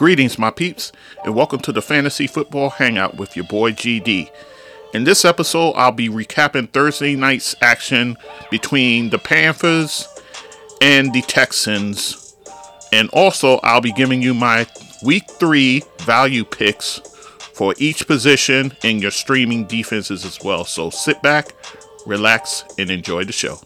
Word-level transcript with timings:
Greetings, 0.00 0.38
my 0.38 0.50
peeps, 0.50 0.92
and 1.26 1.34
welcome 1.34 1.60
to 1.60 1.72
the 1.72 1.82
Fantasy 1.82 2.26
Football 2.26 2.70
Hangout 2.70 3.18
with 3.18 3.36
your 3.36 3.44
boy 3.44 3.72
GD. 3.72 4.30
In 4.94 5.04
this 5.04 5.26
episode, 5.26 5.72
I'll 5.72 5.92
be 5.92 6.08
recapping 6.08 6.70
Thursday 6.70 7.14
night's 7.16 7.54
action 7.60 8.16
between 8.50 9.10
the 9.10 9.18
Panthers 9.18 10.08
and 10.80 11.12
the 11.12 11.20
Texans, 11.20 12.34
and 12.94 13.10
also 13.10 13.60
I'll 13.62 13.82
be 13.82 13.92
giving 13.92 14.22
you 14.22 14.32
my 14.32 14.66
week 15.04 15.30
three 15.32 15.82
value 15.98 16.46
picks 16.46 17.00
for 17.52 17.74
each 17.76 18.06
position 18.06 18.72
in 18.82 19.00
your 19.00 19.10
streaming 19.10 19.66
defenses 19.66 20.24
as 20.24 20.38
well. 20.42 20.64
So 20.64 20.88
sit 20.88 21.20
back, 21.20 21.52
relax, 22.06 22.64
and 22.78 22.90
enjoy 22.90 23.24
the 23.24 23.32
show. 23.32 23.60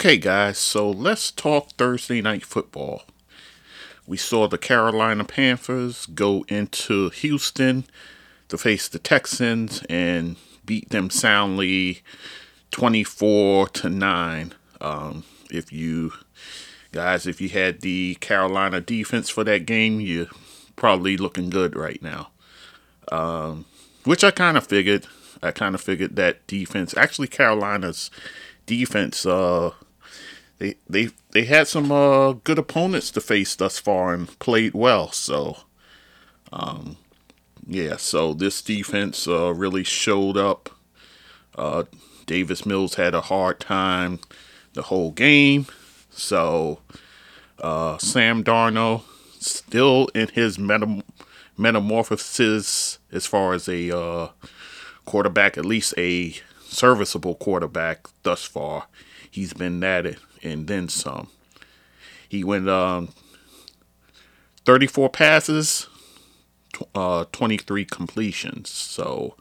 Okay, 0.00 0.16
guys, 0.16 0.58
so 0.58 0.88
let's 0.88 1.32
talk 1.32 1.72
Thursday 1.72 2.22
night 2.22 2.46
football. 2.46 3.02
We 4.06 4.16
saw 4.16 4.46
the 4.46 4.56
Carolina 4.56 5.24
Panthers 5.24 6.06
go 6.06 6.44
into 6.46 7.10
Houston 7.10 7.84
to 8.46 8.56
face 8.56 8.86
the 8.86 9.00
Texans 9.00 9.82
and 9.90 10.36
beat 10.64 10.90
them 10.90 11.10
soundly 11.10 12.02
24 12.70 13.70
to 13.70 13.88
9. 13.88 14.54
Um, 14.80 15.24
if 15.50 15.72
you 15.72 16.12
guys, 16.92 17.26
if 17.26 17.40
you 17.40 17.48
had 17.48 17.80
the 17.80 18.14
Carolina 18.20 18.80
defense 18.80 19.28
for 19.28 19.42
that 19.42 19.66
game, 19.66 19.98
you're 19.98 20.28
probably 20.76 21.16
looking 21.16 21.50
good 21.50 21.74
right 21.74 22.00
now. 22.00 22.30
Um, 23.10 23.64
which 24.04 24.22
I 24.22 24.30
kind 24.30 24.56
of 24.56 24.64
figured. 24.64 25.08
I 25.42 25.50
kind 25.50 25.74
of 25.74 25.80
figured 25.80 26.14
that 26.14 26.46
defense, 26.46 26.96
actually, 26.96 27.26
Carolina's 27.26 28.12
defense, 28.64 29.26
uh, 29.26 29.72
they 30.58 30.74
they 30.88 31.10
they 31.30 31.44
had 31.44 31.68
some 31.68 31.90
uh, 31.92 32.32
good 32.32 32.58
opponents 32.58 33.10
to 33.12 33.20
face 33.20 33.54
thus 33.54 33.78
far 33.78 34.12
and 34.12 34.38
played 34.38 34.74
well. 34.74 35.12
So, 35.12 35.58
um, 36.52 36.96
yeah, 37.66 37.96
so 37.96 38.34
this 38.34 38.60
defense 38.62 39.28
uh, 39.28 39.54
really 39.54 39.84
showed 39.84 40.36
up. 40.36 40.70
Uh, 41.54 41.84
Davis 42.26 42.66
Mills 42.66 42.94
had 42.96 43.14
a 43.14 43.22
hard 43.22 43.60
time 43.60 44.20
the 44.74 44.82
whole 44.82 45.12
game. 45.12 45.66
So, 46.10 46.80
uh, 47.60 47.98
Sam 47.98 48.44
Darnold 48.44 49.02
still 49.40 50.08
in 50.14 50.28
his 50.28 50.58
metam- 50.58 51.04
metamorphosis 51.56 52.98
as 53.12 53.26
far 53.26 53.54
as 53.54 53.68
a 53.68 53.96
uh, 53.96 54.28
quarterback, 55.04 55.56
at 55.56 55.64
least 55.64 55.94
a 55.96 56.34
serviceable 56.64 57.34
quarterback 57.36 58.08
thus 58.24 58.44
far. 58.44 58.86
He's 59.30 59.52
been 59.52 59.82
at 59.84 60.06
it 60.06 60.18
and 60.42 60.66
then 60.66 60.88
some. 60.88 61.28
He 62.28 62.44
went 62.44 62.68
um, 62.68 63.08
34 64.64 65.08
passes, 65.10 65.88
uh, 66.94 67.24
23 67.32 67.84
completions, 67.84 68.70
so 68.70 69.36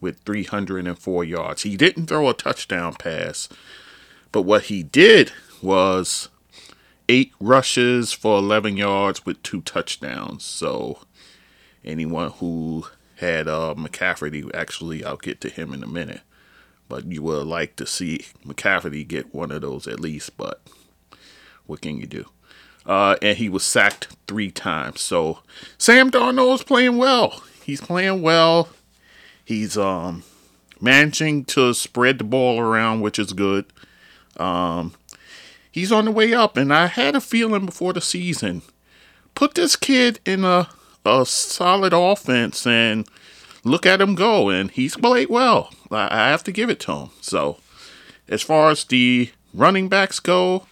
with 0.00 0.20
304 0.20 1.24
yards. 1.24 1.62
He 1.62 1.76
didn't 1.76 2.06
throw 2.06 2.28
a 2.28 2.34
touchdown 2.34 2.94
pass, 2.94 3.48
but 4.32 4.42
what 4.42 4.64
he 4.64 4.82
did 4.82 5.32
was 5.62 6.28
eight 7.08 7.32
rushes 7.40 8.12
for 8.12 8.38
11 8.38 8.76
yards 8.76 9.26
with 9.26 9.42
two 9.42 9.60
touchdowns. 9.60 10.44
So 10.44 11.00
anyone 11.84 12.30
who 12.30 12.86
had 13.16 13.48
uh, 13.48 13.74
McCaffrey, 13.76 14.50
actually, 14.54 15.04
I'll 15.04 15.18
get 15.18 15.40
to 15.42 15.50
him 15.50 15.74
in 15.74 15.82
a 15.82 15.86
minute 15.88 16.22
but 16.90 17.10
you 17.10 17.22
would 17.22 17.46
like 17.46 17.76
to 17.76 17.86
see 17.86 18.26
McCaffrey 18.44 19.08
get 19.08 19.34
one 19.34 19.50
of 19.50 19.62
those 19.62 19.86
at 19.86 20.00
least. 20.00 20.36
But 20.36 20.60
what 21.64 21.80
can 21.80 21.96
you 21.96 22.06
do? 22.06 22.26
Uh, 22.84 23.16
and 23.22 23.38
he 23.38 23.48
was 23.48 23.64
sacked 23.64 24.08
three 24.26 24.50
times. 24.50 25.00
So 25.00 25.38
Sam 25.78 26.10
Darnold 26.10 26.56
is 26.56 26.62
playing 26.64 26.98
well. 26.98 27.42
He's 27.64 27.80
playing 27.80 28.20
well. 28.20 28.68
He's 29.44 29.78
um, 29.78 30.24
managing 30.80 31.44
to 31.46 31.72
spread 31.72 32.18
the 32.18 32.24
ball 32.24 32.60
around, 32.60 33.00
which 33.00 33.18
is 33.18 33.32
good. 33.32 33.66
Um, 34.36 34.94
he's 35.70 35.92
on 35.92 36.06
the 36.06 36.10
way 36.10 36.34
up, 36.34 36.56
and 36.56 36.74
I 36.74 36.86
had 36.86 37.14
a 37.14 37.20
feeling 37.20 37.66
before 37.66 37.92
the 37.92 38.00
season. 38.00 38.62
Put 39.34 39.54
this 39.54 39.76
kid 39.76 40.20
in 40.26 40.44
a 40.44 40.68
a 41.04 41.24
solid 41.24 41.92
offense 41.92 42.66
and 42.66 43.06
look 43.64 43.86
at 43.86 44.00
him 44.00 44.14
go, 44.14 44.48
and 44.48 44.70
he's 44.70 44.96
played 44.96 45.28
well. 45.28 45.72
I 45.90 46.28
have 46.28 46.44
to 46.44 46.52
give 46.52 46.70
it 46.70 46.80
to 46.80 46.92
him. 46.92 47.10
So, 47.20 47.58
as 48.28 48.42
far 48.42 48.70
as 48.70 48.84
the 48.84 49.30
running 49.52 49.88
backs 49.88 50.20
go, 50.20 50.66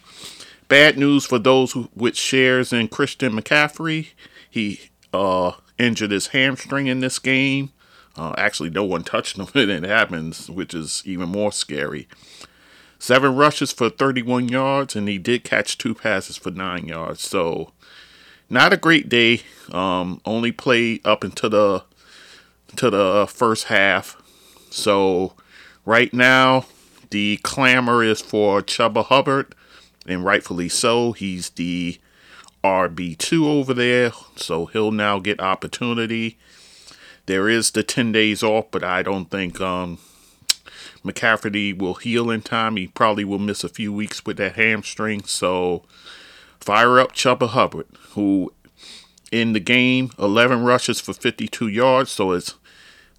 bad 0.69 0.99
news 0.99 1.25
for 1.27 1.39
those 1.39 1.73
who, 1.73 1.89
with 1.95 2.17
shares 2.17 2.73
in 2.73 2.89
Christian 2.89 3.33
McCaffrey. 3.33 4.09
He 4.49 4.91
uh, 5.13 5.53
injured 5.79 6.11
his 6.11 6.29
hamstring 6.29 6.87
in 6.87 7.01
this 7.01 7.19
game. 7.19 7.73
Uh, 8.17 8.35
actually, 8.37 8.71
no 8.71 8.85
one 8.85 9.03
touched 9.05 9.39
him, 9.39 9.49
and 9.55 9.71
it 9.71 9.85
happens, 9.85 10.49
which 10.51 10.75
is 10.75 11.03
even 11.05 11.29
more 11.29 11.53
scary. 11.53 12.09
Seven 12.99 13.37
rushes 13.37 13.73
for 13.73 13.91
31 13.91 14.49
yards, 14.49 14.97
and 14.97 15.09
he 15.09 15.19
did 15.19 15.45
catch 15.45 15.79
two 15.79 15.95
passes 15.95 16.37
for 16.37 16.51
nine 16.51 16.87
yards. 16.87 17.21
So, 17.21 17.73
not 18.51 18.73
a 18.73 18.77
great 18.77 19.09
day. 19.09 19.43
Um, 19.71 20.21
only 20.25 20.51
played 20.51 21.07
up 21.07 21.23
until 21.23 21.51
the 21.51 21.85
to 22.77 22.91
the 22.91 23.27
first 23.29 23.65
half. 23.65 24.21
So 24.71 25.35
right 25.85 26.13
now, 26.13 26.67
the 27.11 27.39
clamor 27.39 28.03
is 28.03 28.21
for 28.21 28.61
Chuba 28.63 29.05
Hubbard, 29.07 29.55
and 30.07 30.25
rightfully 30.25 30.69
so. 30.69 31.13
He's 31.13 31.51
the 31.51 31.99
RB2 32.63 33.47
over 33.47 33.73
there, 33.73 34.13
so 34.37 34.67
he'll 34.67 34.93
now 34.93 35.19
get 35.19 35.41
opportunity. 35.41 36.39
There 37.27 37.49
is 37.49 37.71
the 37.71 37.83
10 37.83 38.13
days 38.13 38.43
off, 38.43 38.67
but 38.71 38.83
I 38.83 39.03
don't 39.03 39.31
think 39.31 39.61
um, 39.61 39.99
McCaffrey 41.05 41.77
will 41.77 41.95
heal 41.95 42.31
in 42.31 42.43
time. 42.43 42.77
He 42.77 42.87
probably 42.87 43.25
will 43.25 43.39
miss 43.39 43.65
a 43.65 43.69
few 43.69 43.93
weeks 43.93 44.25
with 44.25 44.39
that 44.39 44.57
hamstring. 44.57 45.25
So 45.25 45.85
fire 46.61 46.99
up 46.99 47.13
Chuba 47.13 47.49
Hubbard, 47.49 47.87
who 48.11 48.53
in 49.31 49.53
the 49.53 49.61
game, 49.61 50.11
11 50.19 50.63
rushes 50.63 51.01
for 51.01 51.13
52 51.13 51.69
yards. 51.69 52.11
So 52.11 52.33
it 52.33 52.55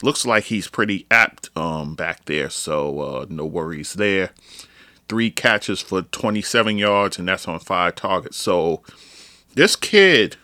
looks 0.01 0.25
like 0.25 0.45
he's 0.45 0.67
pretty 0.67 1.05
apt 1.11 1.49
um, 1.55 1.95
back 1.95 2.25
there. 2.25 2.49
So 2.49 2.99
uh, 2.99 3.25
no 3.29 3.45
worries 3.45 3.93
there. 3.93 4.31
Three 5.07 5.31
catches 5.31 5.81
for 5.81 6.03
27 6.03 6.77
yards, 6.77 7.17
and 7.17 7.27
that's 7.27 7.47
on 7.47 7.59
five 7.59 7.95
targets. 7.95 8.37
So 8.37 8.83
this 9.55 9.75
kid, 9.75 10.37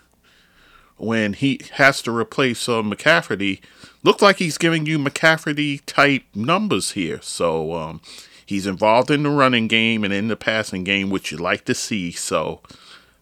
when 0.96 1.34
he 1.34 1.60
has 1.74 2.02
to 2.02 2.10
replace 2.16 2.68
uh, 2.68 2.82
McCaffrey, 2.82 3.60
looks 4.02 4.22
like 4.22 4.38
he's 4.38 4.58
giving 4.58 4.86
you 4.86 4.98
McCaffrey 4.98 5.80
type 5.86 6.24
numbers 6.34 6.92
here. 6.92 7.20
So 7.22 7.74
um, 7.74 8.00
he's 8.44 8.66
involved 8.66 9.10
in 9.10 9.22
the 9.22 9.30
running 9.30 9.68
game 9.68 10.02
and 10.02 10.12
in 10.12 10.28
the 10.28 10.36
passing 10.36 10.82
game, 10.82 11.10
which 11.10 11.30
you 11.30 11.38
like 11.38 11.64
to 11.66 11.74
see. 11.74 12.10
So 12.10 12.60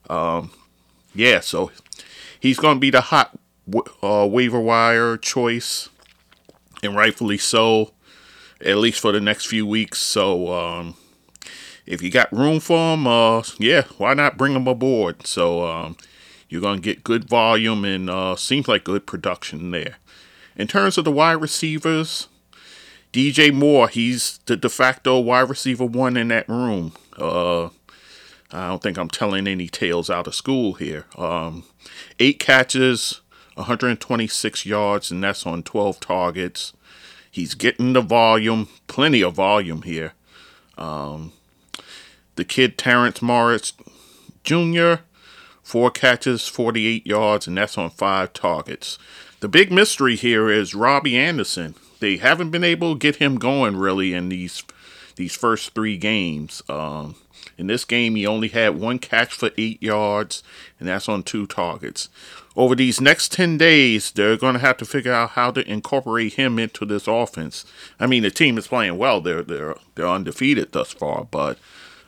um, 0.08 0.50
yeah, 1.14 1.40
so 1.40 1.70
he's 2.44 2.58
going 2.58 2.76
to 2.76 2.80
be 2.80 2.90
the 2.90 3.00
hot 3.00 3.38
uh, 4.02 4.28
waiver 4.30 4.60
wire 4.60 5.16
choice, 5.16 5.88
and 6.82 6.94
rightfully 6.94 7.38
so, 7.38 7.92
at 8.60 8.76
least 8.76 9.00
for 9.00 9.12
the 9.12 9.20
next 9.20 9.46
few 9.46 9.66
weeks. 9.66 9.98
So, 9.98 10.52
um, 10.52 10.94
if 11.86 12.02
you 12.02 12.10
got 12.10 12.30
room 12.30 12.60
for 12.60 12.92
him, 12.92 13.06
uh, 13.06 13.42
yeah, 13.58 13.84
why 13.96 14.12
not 14.12 14.36
bring 14.36 14.52
him 14.52 14.68
aboard? 14.68 15.26
So, 15.26 15.66
um, 15.66 15.96
you're 16.50 16.60
going 16.60 16.82
to 16.82 16.84
get 16.84 17.02
good 17.02 17.24
volume 17.24 17.82
and 17.86 18.10
uh, 18.10 18.36
seems 18.36 18.68
like 18.68 18.84
good 18.84 19.06
production 19.06 19.70
there. 19.70 19.96
In 20.54 20.68
terms 20.68 20.98
of 20.98 21.06
the 21.06 21.10
wide 21.10 21.40
receivers, 21.40 22.28
DJ 23.10 23.54
Moore, 23.54 23.88
he's 23.88 24.38
the 24.44 24.56
de 24.58 24.68
facto 24.68 25.18
wide 25.18 25.48
receiver 25.48 25.86
one 25.86 26.18
in 26.18 26.28
that 26.28 26.46
room. 26.46 26.92
Uh, 27.16 27.70
I 28.54 28.68
don't 28.68 28.82
think 28.82 28.96
I'm 28.96 29.08
telling 29.08 29.48
any 29.48 29.66
tales 29.66 30.08
out 30.08 30.26
of 30.28 30.34
school 30.34 30.74
here. 30.74 31.06
Um, 31.18 31.64
eight 32.20 32.38
catches, 32.38 33.20
126 33.54 34.64
yards, 34.64 35.10
and 35.10 35.22
that's 35.22 35.44
on 35.44 35.62
12 35.64 35.98
targets. 35.98 36.72
He's 37.30 37.54
getting 37.54 37.94
the 37.94 38.00
volume, 38.00 38.68
plenty 38.86 39.22
of 39.22 39.34
volume 39.34 39.82
here. 39.82 40.12
Um, 40.78 41.32
the 42.36 42.44
kid 42.44 42.78
Terrace 42.78 43.20
Marshall 43.20 43.86
Jr., 44.44 45.02
four 45.62 45.90
catches, 45.90 46.46
48 46.46 47.04
yards, 47.04 47.48
and 47.48 47.56
that's 47.56 47.76
on 47.76 47.90
five 47.90 48.32
targets. 48.32 48.98
The 49.40 49.48
big 49.48 49.72
mystery 49.72 50.14
here 50.14 50.48
is 50.48 50.74
Robbie 50.74 51.16
Anderson. 51.16 51.74
They 51.98 52.18
haven't 52.18 52.50
been 52.50 52.64
able 52.64 52.92
to 52.92 52.98
get 52.98 53.16
him 53.16 53.36
going 53.36 53.76
really 53.76 54.14
in 54.14 54.28
these 54.28 54.62
these 55.16 55.34
first 55.34 55.74
three 55.74 55.96
games. 55.96 56.62
Um, 56.68 57.14
in 57.56 57.66
this 57.66 57.84
game, 57.84 58.14
he 58.16 58.26
only 58.26 58.48
had 58.48 58.78
one 58.78 58.98
catch 58.98 59.32
for 59.32 59.50
eight 59.56 59.82
yards, 59.82 60.42
and 60.78 60.88
that's 60.88 61.08
on 61.08 61.22
two 61.22 61.46
targets. 61.46 62.08
over 62.56 62.74
these 62.74 63.00
next 63.00 63.32
10 63.32 63.58
days, 63.58 64.12
they're 64.12 64.36
going 64.36 64.54
to 64.54 64.60
have 64.60 64.76
to 64.76 64.84
figure 64.84 65.12
out 65.12 65.30
how 65.30 65.50
to 65.50 65.68
incorporate 65.68 66.34
him 66.34 66.58
into 66.58 66.84
this 66.84 67.08
offense. 67.08 67.64
I 67.98 68.06
mean, 68.06 68.22
the 68.22 68.30
team 68.30 68.58
is 68.58 68.68
playing 68.68 68.96
well. 68.96 69.20
They're 69.20 69.42
they're 69.42 69.74
they're 69.94 70.08
undefeated 70.08 70.72
thus 70.72 70.92
far, 70.92 71.26
but 71.30 71.58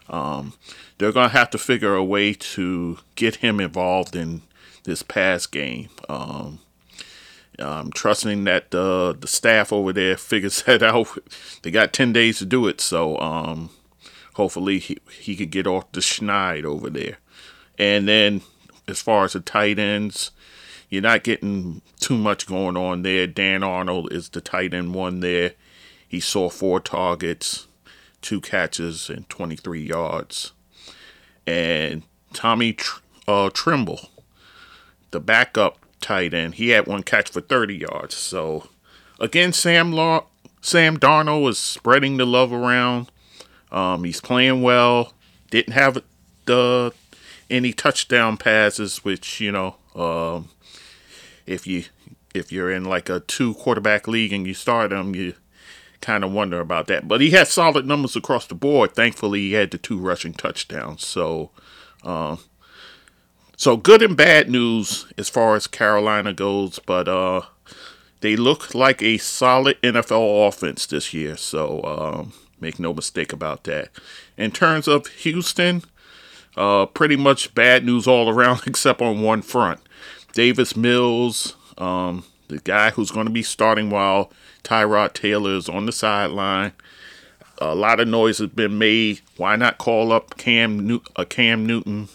um, 0.09 0.55
they're 0.99 1.13
going 1.13 1.31
to 1.31 1.37
have 1.37 1.51
to 1.51 1.59
figure 1.59 1.95
a 1.95 2.05
way 2.05 2.33
to 2.33 2.99
get 3.17 3.37
him 3.37 3.61
involved 3.61 4.15
in 4.15 4.43
this 4.85 5.03
pass 5.03 5.47
game. 5.47 5.89
Um, 6.09 6.61
I'm 7.59 7.91
trusting 7.91 8.45
that 8.45 8.75
uh, 8.75 9.13
the 9.19 9.27
staff 9.27 9.73
over 9.73 9.93
there 9.93 10.17
figures 10.33 10.63
that 10.63 10.83
out. 10.83 11.09
They 11.63 11.71
got 11.71 11.93
10 11.93 12.13
days 12.13 12.39
to 12.39 12.47
do 12.47 12.67
it, 12.67 12.81
so 12.81 13.19
um, 13.19 13.71
hopefully 14.37 14.79
he, 14.79 14.99
he 15.19 15.35
could 15.35 15.51
get 15.51 15.67
off 15.67 15.91
the 15.93 16.01
schneid 16.01 16.65
over 16.65 16.91
there. 16.91 17.17
And 17.79 18.07
then 18.07 18.43
as 18.87 19.01
far 19.01 19.25
as 19.25 19.33
the 19.33 19.41
tight 19.41 19.79
ends, 19.79 20.31
you're 20.91 21.03
not 21.03 21.25
getting 21.25 21.81
too 22.01 22.19
much 22.19 22.47
going 22.47 22.77
on 22.77 23.03
there. 23.03 23.27
Dan 23.27 23.63
Arnold 23.63 24.13
is 24.13 24.29
the 24.29 24.43
tight 24.43 24.75
end 24.75 24.95
one 24.95 25.21
there. 25.21 25.55
He 26.07 26.21
saw 26.21 26.51
four 26.51 26.81
targets, 26.81 27.67
two 28.21 28.41
catches, 28.43 29.09
and 29.09 29.27
23 29.29 29.83
yards. 29.83 30.53
And 31.47 32.03
Tommy 32.35 32.77
uh, 33.27 33.49
Tremble, 33.53 34.11
the 35.13 35.21
backup 35.21 35.79
tight 36.03 36.35
end, 36.35 36.57
he 36.57 36.69
had 36.71 36.87
one 36.87 37.03
catch 37.03 37.31
for 37.31 37.41
30 37.41 37.75
yards. 37.75 38.15
So 38.15 38.69
again, 39.19 39.55
Sam 39.55 39.93
Law, 39.93 40.27
Sam 40.61 40.99
Darnold 40.99 41.49
is 41.49 41.59
spreading 41.59 42.19
the 42.19 42.27
love 42.27 42.53
around. 42.53 43.11
Um, 43.71 44.05
he's 44.05 44.21
playing 44.21 44.63
well. 44.63 45.13
Didn't 45.51 45.73
have 45.75 46.03
the 46.47 46.93
any 47.49 47.73
touchdown 47.73 48.37
passes, 48.37 49.05
which 49.05 49.41
you 49.41 49.53
know, 49.53 49.77
um, 49.95 50.49
if 51.47 51.67
you 51.67 51.85
if 52.35 52.53
you're 52.53 52.71
in 52.71 52.85
like 52.85 53.09
a 53.09 53.21
two 53.21 53.55
quarterback 53.55 54.07
league 54.07 54.33
and 54.33 54.47
you 54.47 54.55
start 54.55 54.93
him, 54.93 55.15
you 55.15 55.35
kind 56.01 56.25
of 56.25 56.33
wonder 56.33 56.61
about 56.61 56.87
that. 56.87 57.09
But 57.09 57.21
he 57.21 57.31
had 57.31 57.49
solid 57.49 57.87
numbers 57.87 58.17
across 58.17 58.47
the 58.47 58.55
board. 58.55 58.95
Thankfully, 58.95 59.41
he 59.41 59.53
had 59.53 59.71
the 59.71 59.79
two 59.79 59.99
rushing 59.99 60.35
touchdowns. 60.35 61.05
So, 61.07 61.51
uh, 62.05 62.37
so 63.57 63.77
good 63.77 64.03
and 64.03 64.17
bad 64.17 64.51
news 64.51 65.07
as 65.17 65.29
far 65.29 65.57
as 65.57 65.67
Carolina 65.67 66.33
goes. 66.33 66.79
But 66.79 67.09
uh, 67.09 67.43
they 68.21 68.37
look 68.37 68.75
like 68.75 69.03
a 69.03 69.19
solid 69.19 69.81
NFL 69.83 70.49
offense 70.49 70.87
this 70.87 71.15
year. 71.15 71.37
So 71.37 71.83
um, 71.83 72.33
make 72.61 72.79
no 72.79 72.95
mistake 72.95 73.33
about 73.33 73.65
that. 73.65 73.91
In 74.37 74.51
terms 74.51 74.89
of 74.89 75.07
Houston, 75.09 75.83
uh, 76.57 76.87
pretty 76.87 77.17
much 77.17 77.55
bad 77.55 77.85
news 77.85 78.07
all 78.07 78.29
around, 78.29 78.63
except 78.67 79.01
on 79.03 79.23
one 79.23 79.43
front. 79.43 79.81
Davis 80.33 80.77
Mills, 80.77 81.57
um, 81.79 82.25
the 82.49 82.59
guy 82.59 82.91
who's 82.91 83.11
going 83.11 83.27
to 83.27 83.33
be 83.33 83.43
starting 83.43 83.91
while 83.91 84.31
Tyrod 84.65 85.13
Taylor 85.13 85.57
is 85.57 85.69
on 85.69 85.87
the 85.87 85.93
sideline. 85.93 86.73
A 87.59 87.75
lot 87.75 88.01
of 88.01 88.09
noise 88.09 88.39
has 88.39 88.51
been 88.51 88.79
made. 88.79 89.21
Why 89.37 89.57
not 89.57 89.79
call 89.79 90.13
up 90.13 90.37
Cam 90.37 90.87
New- 90.87 91.03
uh, 91.17 91.25
Cam 91.25 91.65
Newton 91.65 92.09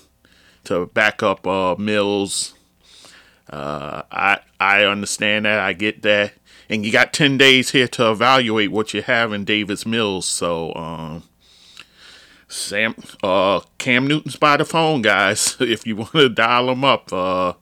to 0.65 0.85
back 0.88 1.23
up 1.23 1.47
uh, 1.47 1.75
Mills? 1.77 2.53
Uh, 3.49 4.03
I 4.11 4.39
I 4.59 4.83
understand 4.83 5.45
that. 5.45 5.59
I 5.59 5.73
get 5.73 6.03
that. 6.03 6.33
And 6.71 6.85
you 6.85 6.91
got 6.91 7.12
ten 7.12 7.38
days 7.38 7.71
here 7.71 7.89
to 7.89 8.12
evaluate 8.12 8.71
what 8.71 8.94
you 8.94 9.01
have 9.01 9.33
in 9.33 9.44
Davis 9.44 9.85
Mills. 9.85 10.25
So 10.25 10.73
um, 10.73 11.23
Sam, 12.47 12.95
uh, 13.21 13.59
Cam 13.77 14.07
Newton's 14.07 14.38
by 14.38 14.56
the 14.56 14.63
phone, 14.63 15.01
guys. 15.01 15.57
If 15.59 15.85
you 15.85 15.97
want 15.97 16.13
to 16.13 16.29
dial 16.29 16.69
him 16.69 16.85
up, 16.85 17.12
uh, 17.12 17.53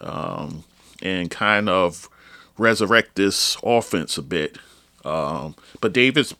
um, 0.00 0.62
and 1.02 1.30
kind 1.30 1.68
of 1.68 2.08
resurrect 2.56 3.16
this 3.16 3.56
offense 3.62 4.16
a 4.16 4.22
bit. 4.22 4.58
Um, 5.04 5.56
but 5.80 5.92
Davis, 5.92 6.32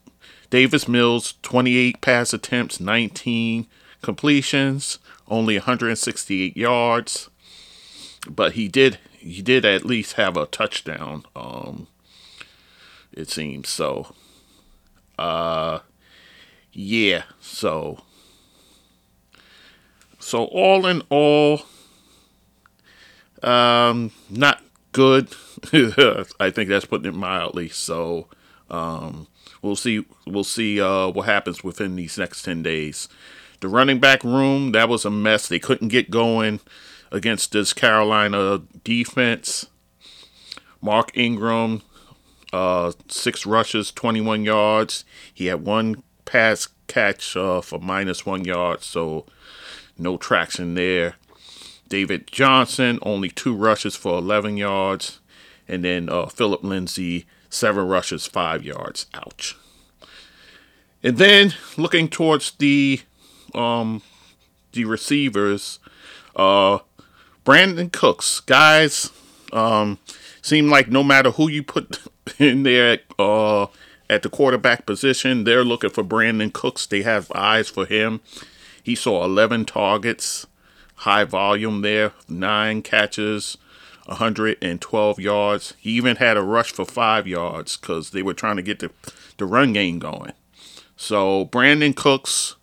Davis 0.51 0.87
Mills, 0.87 1.35
28 1.43 2.01
pass 2.01 2.33
attempts, 2.33 2.79
19 2.79 3.67
completions, 4.03 4.99
only 5.29 5.57
168 5.57 6.57
yards. 6.57 7.29
But 8.29 8.53
he 8.53 8.69
did, 8.69 8.99
he 9.29 9.43
did 9.43 9.65
at 9.65 9.85
least 9.85 10.15
have 10.15 10.37
a 10.37 10.47
touchdown. 10.47 11.25
Um, 11.37 11.87
it 13.13 13.29
seems 13.31 13.69
so. 13.69 14.15
Uh, 15.19 15.81
yeah, 16.73 17.25
so 17.41 18.03
so 20.19 20.45
all 20.45 20.87
in 20.87 21.03
all, 21.11 21.63
um, 23.43 24.13
not 24.31 24.63
good. 24.93 25.29
I 26.41 26.51
think 26.51 26.69
that's 26.69 26.85
putting 26.85 27.07
it 27.07 27.15
mildly. 27.15 27.69
So 27.69 28.29
um, 28.71 29.27
we'll 29.63 29.77
see. 29.77 30.05
We'll 30.27 30.45
see 30.45 30.81
uh, 30.81 31.09
what 31.09 31.27
happens 31.27 31.65
within 31.65 31.97
these 31.97 32.17
next 32.19 32.43
ten 32.43 32.63
days. 32.63 33.09
The 33.61 33.69
running 33.69 33.99
back 33.99 34.23
room 34.23 34.73
that 34.73 34.89
was 34.89 35.05
a 35.05 35.11
mess. 35.11 35.49
They 35.49 35.59
couldn't 35.59 35.89
get 35.89 36.11
going 36.11 36.61
against 37.11 37.53
this 37.53 37.73
Carolina 37.73 38.63
defense. 38.85 39.67
Mark 40.81 41.11
Ingram, 41.17 41.83
uh, 42.53 42.93
six 43.09 43.45
rushes, 43.45 43.91
21 43.91 44.45
yards. 44.45 45.05
He 45.33 45.47
had 45.47 45.65
one 45.65 46.03
pass 46.25 46.69
catch 46.87 47.37
uh, 47.37 47.61
for 47.61 47.79
minus 47.79 48.25
one 48.25 48.45
yard, 48.45 48.83
so 48.83 49.27
no 49.99 50.17
traction 50.17 50.75
there. 50.75 51.17
David 51.89 52.27
Johnson, 52.27 52.99
only 53.03 53.31
two 53.31 53.55
rushes 53.55 53.97
for 53.97 54.19
11 54.19 54.57
yards. 54.57 55.21
And 55.67 55.85
then 55.85 56.09
uh, 56.09 56.27
Philip 56.27 56.63
Lindsay, 56.63 57.27
seven 57.51 57.87
rushes, 57.87 58.27
five 58.27 58.63
yards. 58.63 59.07
Ouch. 59.15 59.57
And 61.03 61.19
then 61.19 61.55
looking 61.77 62.09
towards 62.09 62.53
the 62.53 63.01
um, 63.55 64.03
the 64.73 64.85
receivers, 64.85 65.79
uh, 66.37 66.79
Brandin 67.49 67.91
Cooks, 67.91 68.41
guys, 68.41 69.11
um, 69.55 69.99
seem 70.43 70.69
like 70.69 70.89
no 70.89 71.03
matter 71.03 71.31
who 71.31 71.49
you 71.49 71.63
put 71.63 71.99
in 72.39 72.63
there, 72.63 72.99
uh, 73.19 73.69
at 74.11 74.23
the 74.23 74.29
quarterback 74.29 74.85
position, 74.85 75.45
they're 75.45 75.65
looking 75.65 75.89
for 75.89 76.05
Brandin 76.05 76.53
Cooks. 76.53 76.85
They 76.85 77.01
have 77.01 77.33
eyes 77.35 77.71
for 77.71 77.87
him. 77.87 78.21
He 78.83 78.95
saw 78.95 79.25
11 79.25 79.65
targets, 79.65 80.47
high 80.97 81.25
volume 81.25 81.81
there, 81.81 82.13
nine 82.29 82.83
catches, 82.83 83.57
112 84.05 85.19
yards. 85.19 85.73
He 85.79 85.93
even 85.93 86.17
had 86.17 86.37
a 86.37 86.43
rush 86.43 86.73
for 86.73 86.85
five 86.85 87.27
yards 87.27 87.79
because 87.79 88.11
they 88.11 88.23
were 88.23 88.35
trying 88.35 88.57
to 88.57 88.63
get 88.63 88.81
the, 88.81 88.91
the 89.39 89.47
run 89.47 89.73
game 89.73 89.99
going. 89.99 90.35
So 90.99 91.47
Brandin 91.47 91.97
Cooks 91.97 92.57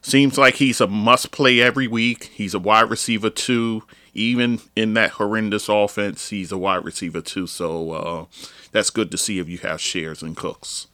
seems 0.00 0.38
like 0.38 0.56
he's 0.56 0.80
a 0.80 0.86
must 0.86 1.32
play 1.32 1.60
every 1.60 1.88
week. 1.88 2.30
He's 2.32 2.54
a 2.54 2.60
wide 2.60 2.88
receiver 2.88 3.28
too. 3.28 3.82
Even 4.14 4.60
in 4.76 4.94
that 4.94 5.12
horrendous 5.12 5.68
offense, 5.68 6.28
he's 6.28 6.52
a 6.52 6.58
wide 6.58 6.84
receiver 6.84 7.20
too. 7.20 7.46
So 7.46 7.90
uh, 7.92 8.24
that's 8.70 8.90
good 8.90 9.10
to 9.10 9.18
see 9.18 9.38
if 9.38 9.48
you 9.48 9.58
have 9.58 9.80
shares 9.80 10.22
and 10.22 10.36
Cooks. 10.36 10.88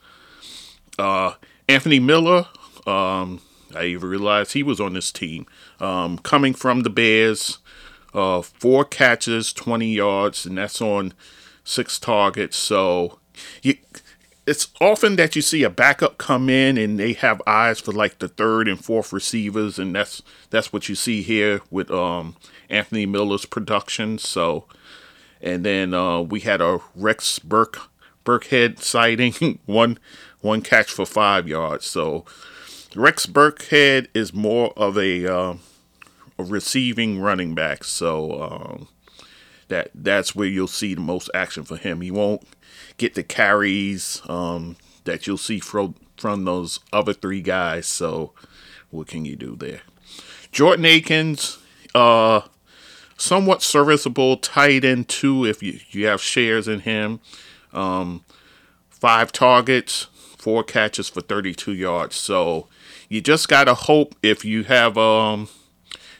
Uh, 0.98 1.34
Anthony 1.68 2.00
Miller, 2.00 2.46
um, 2.86 3.40
I 3.74 3.84
even 3.84 4.08
realized 4.08 4.52
he 4.52 4.62
was 4.62 4.80
on 4.80 4.94
this 4.94 5.12
team. 5.12 5.46
Um, 5.80 6.18
coming 6.18 6.54
from 6.54 6.80
the 6.82 6.90
Bears, 6.90 7.58
uh, 8.14 8.42
four 8.42 8.84
catches, 8.84 9.52
20 9.52 9.86
yards, 9.86 10.46
and 10.46 10.58
that's 10.58 10.80
on 10.80 11.12
six 11.64 11.98
targets. 11.98 12.56
So 12.56 13.18
you, 13.62 13.76
it's 14.46 14.68
often 14.80 15.16
that 15.16 15.36
you 15.36 15.42
see 15.42 15.62
a 15.62 15.70
backup 15.70 16.16
come 16.16 16.48
in 16.48 16.78
and 16.78 16.98
they 16.98 17.12
have 17.12 17.42
eyes 17.46 17.80
for 17.80 17.92
like 17.92 18.18
the 18.18 18.28
third 18.28 18.66
and 18.66 18.82
fourth 18.82 19.12
receivers, 19.12 19.78
and 19.78 19.94
that's 19.94 20.22
that's 20.50 20.72
what 20.72 20.88
you 20.88 20.94
see 20.94 21.22
here 21.22 21.60
with 21.70 21.90
um, 21.90 22.36
Anthony 22.68 23.06
Miller's 23.06 23.46
production. 23.46 24.18
So 24.18 24.66
and 25.40 25.64
then 25.64 25.94
uh, 25.94 26.20
we 26.20 26.40
had 26.40 26.60
a 26.60 26.80
Rex 26.94 27.38
Burke 27.38 27.90
Burkhead 28.24 28.80
sighting, 28.80 29.58
one 29.66 29.98
one 30.40 30.62
catch 30.62 30.90
for 30.90 31.06
five 31.06 31.48
yards. 31.48 31.86
So 31.86 32.24
Rex 32.94 33.26
Burkhead 33.26 34.08
is 34.14 34.32
more 34.32 34.72
of 34.76 34.96
a, 34.96 35.26
uh, 35.26 35.54
a 36.38 36.44
receiving 36.44 37.20
running 37.20 37.54
back. 37.54 37.84
So 37.84 38.42
um, 38.42 38.88
that 39.68 39.90
that's 39.94 40.34
where 40.34 40.48
you'll 40.48 40.66
see 40.66 40.94
the 40.94 41.00
most 41.00 41.30
action 41.34 41.64
for 41.64 41.76
him. 41.76 42.00
He 42.00 42.10
won't 42.10 42.42
get 42.96 43.14
the 43.14 43.22
carries 43.22 44.22
um, 44.28 44.76
that 45.04 45.26
you'll 45.26 45.38
see 45.38 45.60
from 45.60 45.94
from 46.16 46.44
those 46.44 46.80
other 46.92 47.12
three 47.12 47.40
guys. 47.40 47.86
So 47.86 48.32
what 48.90 49.06
can 49.06 49.24
you 49.24 49.36
do 49.36 49.54
there? 49.56 49.82
Jordan 50.50 50.86
Akins, 50.86 51.58
uh, 51.94 52.40
somewhat 53.18 53.62
serviceable 53.62 54.38
tight 54.38 54.84
end 54.84 55.08
too 55.08 55.44
if 55.44 55.62
you, 55.62 55.80
you 55.90 56.06
have 56.06 56.22
shares 56.22 56.66
in 56.66 56.80
him. 56.80 57.20
Um, 57.74 58.24
five 58.88 59.30
targets, 59.32 60.06
four 60.38 60.64
catches 60.64 61.10
for 61.10 61.20
32 61.20 61.74
yards. 61.74 62.16
So 62.16 62.68
you 63.10 63.20
just 63.20 63.48
gotta 63.48 63.74
hope 63.74 64.14
if 64.22 64.44
you 64.44 64.64
have 64.64 64.96
um, 64.96 65.48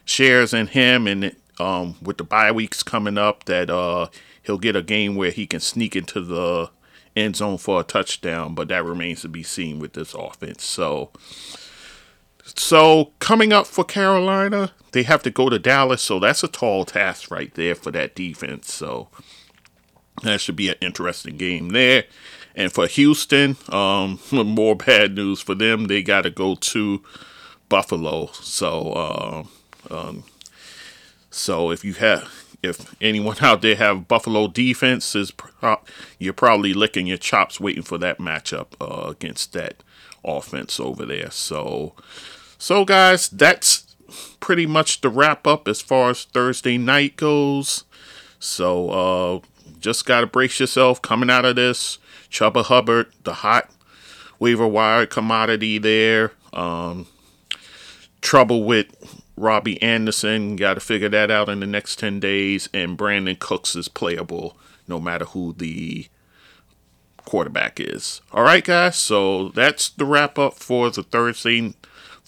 shares 0.04 0.52
in 0.52 0.66
him 0.66 1.06
and 1.06 1.34
um, 1.58 1.96
with 2.02 2.18
the 2.18 2.24
bye 2.24 2.52
weeks 2.52 2.82
coming 2.82 3.16
up 3.16 3.44
that 3.44 3.70
uh, 3.70 4.08
he'll 4.42 4.58
get 4.58 4.76
a 4.76 4.82
game 4.82 5.14
where 5.14 5.30
he 5.30 5.46
can 5.46 5.60
sneak 5.60 5.96
into 5.96 6.20
the 6.20 6.70
end 7.16 7.36
zone 7.36 7.58
for 7.58 7.80
a 7.80 7.84
touchdown, 7.84 8.54
but 8.54 8.68
that 8.68 8.84
remains 8.84 9.22
to 9.22 9.28
be 9.28 9.42
seen 9.42 9.78
with 9.78 9.94
this 9.94 10.14
offense. 10.14 10.64
So, 10.64 11.10
so 12.56 13.12
coming 13.18 13.52
up 13.52 13.66
for 13.66 13.84
Carolina, 13.84 14.72
they 14.92 15.02
have 15.02 15.22
to 15.24 15.30
go 15.30 15.48
to 15.48 15.58
Dallas, 15.58 16.02
so 16.02 16.18
that's 16.18 16.42
a 16.42 16.48
tall 16.48 16.84
task 16.84 17.30
right 17.30 17.52
there 17.54 17.74
for 17.74 17.90
that 17.90 18.14
defense. 18.14 18.72
So 18.72 19.08
that 20.22 20.40
should 20.40 20.56
be 20.56 20.68
an 20.68 20.76
interesting 20.80 21.36
game 21.36 21.70
there. 21.70 22.04
And 22.54 22.72
for 22.72 22.86
Houston, 22.86 23.56
um, 23.68 24.18
more 24.32 24.74
bad 24.74 25.14
news 25.14 25.40
for 25.40 25.54
them. 25.54 25.86
They 25.86 26.02
got 26.02 26.22
to 26.22 26.30
go 26.30 26.54
to 26.56 27.02
Buffalo. 27.68 28.30
So, 28.32 28.92
uh, 28.92 29.94
um, 29.94 30.24
so 31.30 31.70
if 31.70 31.84
you 31.84 31.94
have, 31.94 32.56
if 32.62 32.96
anyone 33.00 33.36
out 33.42 33.62
there 33.62 33.76
have 33.76 34.08
Buffalo 34.08 34.48
defense, 34.48 35.14
is 35.14 35.30
pro- 35.30 35.80
you're 36.18 36.32
probably 36.32 36.74
licking 36.74 37.06
your 37.06 37.18
chops 37.18 37.60
waiting 37.60 37.82
for 37.82 37.98
that 37.98 38.18
matchup 38.18 38.68
uh, 38.80 39.08
against 39.10 39.52
that 39.52 39.82
offense 40.24 40.80
over 40.80 41.06
there. 41.06 41.30
So, 41.30 41.94
so 42.58 42.84
guys, 42.84 43.28
that's 43.28 43.94
pretty 44.40 44.66
much 44.66 45.00
the 45.00 45.08
wrap 45.08 45.46
up 45.46 45.68
as 45.68 45.80
far 45.80 46.10
as 46.10 46.24
Thursday 46.24 46.78
night 46.78 47.16
goes. 47.16 47.84
So, 48.38 48.90
uh, 48.90 49.40
just 49.80 50.06
gotta 50.06 50.26
brace 50.26 50.60
yourself 50.60 51.00
coming 51.00 51.30
out 51.30 51.44
of 51.44 51.56
this. 51.56 51.98
Chuba 52.30 52.64
Hubbard, 52.64 53.06
the 53.24 53.34
hot 53.34 53.70
waiver 54.38 54.66
wire 54.66 55.06
commodity 55.06 55.78
there. 55.78 56.32
Um, 56.52 57.06
trouble 58.20 58.64
with 58.64 59.22
Robbie 59.36 59.80
Anderson. 59.82 60.56
Got 60.56 60.74
to 60.74 60.80
figure 60.80 61.08
that 61.08 61.30
out 61.30 61.48
in 61.48 61.60
the 61.60 61.66
next 61.66 61.98
10 61.98 62.20
days. 62.20 62.68
And 62.74 62.98
Brandin 62.98 63.38
Cooks 63.38 63.76
is 63.76 63.88
playable 63.88 64.56
no 64.86 65.00
matter 65.00 65.26
who 65.26 65.54
the 65.56 66.08
quarterback 67.24 67.78
is. 67.78 68.20
All 68.32 68.42
right, 68.42 68.64
guys. 68.64 68.96
So 68.96 69.48
that's 69.50 69.88
the 69.90 70.04
wrap 70.04 70.38
up 70.38 70.54
for 70.54 70.90
the 70.90 71.02
Thursday 71.02 71.74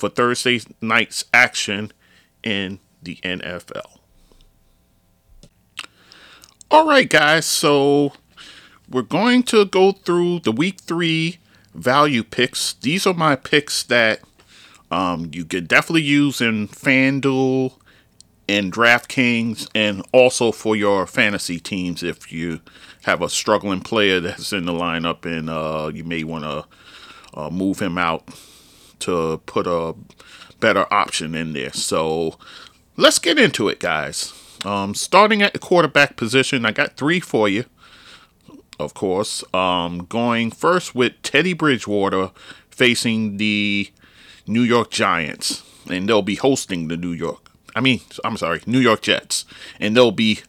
for 0.00 0.08
Thursday 0.08 0.60
night's 0.80 1.26
action 1.32 1.92
in 2.42 2.80
the 3.02 3.16
NFL. 3.16 3.98
All 6.70 6.86
right, 6.86 7.08
guys. 7.08 7.44
So 7.44 8.14
we're 8.88 9.02
going 9.02 9.42
to 9.44 9.66
go 9.66 9.92
through 9.92 10.40
the 10.40 10.52
week 10.52 10.80
three 10.80 11.38
value 11.74 12.24
picks. 12.24 12.72
These 12.72 13.06
are 13.06 13.14
my 13.14 13.36
picks 13.36 13.82
that 13.84 14.20
um, 14.90 15.30
you 15.32 15.44
can 15.44 15.66
definitely 15.66 16.02
use 16.02 16.40
in 16.40 16.66
FanDuel 16.68 17.74
and 18.48 18.72
DraftKings, 18.72 19.68
and 19.76 20.04
also 20.10 20.50
for 20.50 20.74
your 20.74 21.06
fantasy 21.06 21.60
teams 21.60 22.02
if 22.02 22.32
you 22.32 22.60
have 23.02 23.22
a 23.22 23.28
struggling 23.28 23.80
player 23.80 24.18
that's 24.20 24.52
in 24.52 24.64
the 24.64 24.72
lineup 24.72 25.24
and 25.24 25.48
uh, 25.48 25.90
you 25.94 26.02
may 26.02 26.24
want 26.24 26.44
to 26.44 26.64
uh, 27.38 27.50
move 27.50 27.78
him 27.78 27.96
out 27.96 28.28
to 29.00 29.40
put 29.46 29.66
a 29.66 29.94
better 30.60 30.92
option 30.92 31.34
in 31.34 31.52
there. 31.52 31.72
So 31.72 32.38
let's 32.96 33.18
get 33.18 33.38
into 33.38 33.68
it, 33.68 33.80
guys. 33.80 34.32
Um, 34.64 34.94
starting 34.94 35.42
at 35.42 35.52
the 35.52 35.58
quarterback 35.58 36.16
position, 36.16 36.66
I 36.66 36.72
got 36.72 36.96
three 36.96 37.20
for 37.20 37.48
you 37.48 37.64
of 38.80 38.94
course. 38.94 39.44
Um, 39.54 40.06
going 40.08 40.50
first 40.50 40.94
with 40.94 41.20
Teddy 41.22 41.52
Bridgewater 41.52 42.30
facing 42.70 43.36
the 43.36 43.90
New 44.46 44.62
York 44.62 44.90
Giants, 44.90 45.62
and 45.88 46.08
they'll 46.08 46.22
be 46.22 46.36
hosting 46.36 46.88
the 46.88 46.96
New 46.96 47.12
York. 47.12 47.50
I 47.76 47.80
mean, 47.80 48.00
I'm 48.24 48.36
sorry, 48.36 48.62
New 48.66 48.80
York 48.80 49.02
Jets, 49.02 49.44
and 49.78 49.96
they'll 49.96 50.10
be 50.10 50.40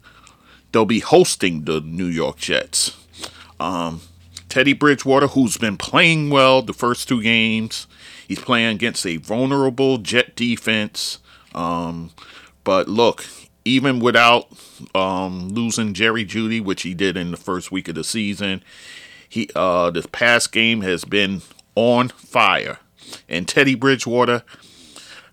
they'll 0.71 0.85
be 0.85 0.99
hosting 0.99 1.65
the 1.65 1.81
New 1.81 2.07
York 2.07 2.37
Jets. 2.37 2.97
Um, 3.59 4.01
Teddy 4.49 4.73
Bridgewater, 4.73 5.27
who's 5.27 5.57
been 5.57 5.77
playing 5.77 6.29
well 6.29 6.61
the 6.61 6.73
first 6.73 7.07
two 7.07 7.21
games, 7.21 7.87
he's 8.31 8.39
playing 8.39 8.73
against 8.73 9.05
a 9.05 9.17
vulnerable 9.17 9.97
Jet 9.97 10.37
defense. 10.37 11.19
Um, 11.53 12.11
but 12.63 12.87
look, 12.87 13.25
even 13.65 13.99
without 13.99 14.47
um, 14.95 15.49
losing 15.49 15.93
Jerry 15.93 16.23
Jeudy, 16.23 16.63
which 16.63 16.83
he 16.83 16.93
did 16.93 17.17
in 17.17 17.31
the 17.31 17.37
first 17.37 17.73
week 17.73 17.89
of 17.89 17.95
the 17.95 18.05
season, 18.05 18.63
he 19.27 19.49
uh, 19.53 19.91
this 19.91 20.05
past 20.13 20.53
game 20.53 20.79
has 20.79 21.03
been 21.03 21.41
on 21.75 22.07
fire. 22.07 22.79
And 23.27 23.49
Teddy 23.49 23.75
Bridgewater, 23.75 24.43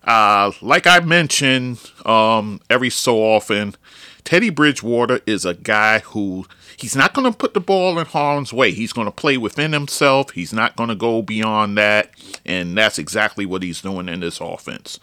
uh, 0.02 0.50
like 0.60 0.88
I 0.88 0.98
mentioned 0.98 1.78
um, 2.04 2.60
every 2.68 2.90
so 2.90 3.18
often, 3.18 3.76
Teddy 4.24 4.50
Bridgewater 4.50 5.20
is 5.24 5.44
a 5.44 5.54
guy 5.54 6.00
who 6.00 6.46
he's 6.78 6.96
not 6.96 7.12
going 7.12 7.30
to 7.30 7.36
put 7.36 7.54
the 7.54 7.60
ball 7.60 7.98
in 7.98 8.06
harm's 8.06 8.52
way. 8.52 8.70
He's 8.72 8.92
going 8.92 9.06
to 9.06 9.12
play 9.12 9.36
within 9.36 9.72
himself. 9.72 10.30
He's 10.30 10.52
not 10.52 10.76
going 10.76 10.88
to 10.88 10.94
go 10.94 11.22
beyond 11.22 11.76
that. 11.76 12.10
And 12.46 12.76
that's 12.76 12.98
exactly 12.98 13.44
what 13.44 13.62
he's 13.62 13.82
doing 13.82 14.08
in 14.08 14.20
this 14.20 14.40
offense 14.40 14.98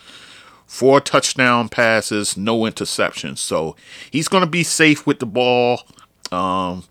four 0.65 0.99
touchdown 0.99 1.69
passes, 1.69 2.35
no 2.35 2.61
interceptions. 2.61 3.37
So 3.37 3.75
he's 4.09 4.27
going 4.27 4.43
to 4.43 4.49
be 4.49 4.63
safe 4.63 5.05
with 5.05 5.19
the 5.19 5.25
ball. 5.25 5.83
Um, 6.31 6.83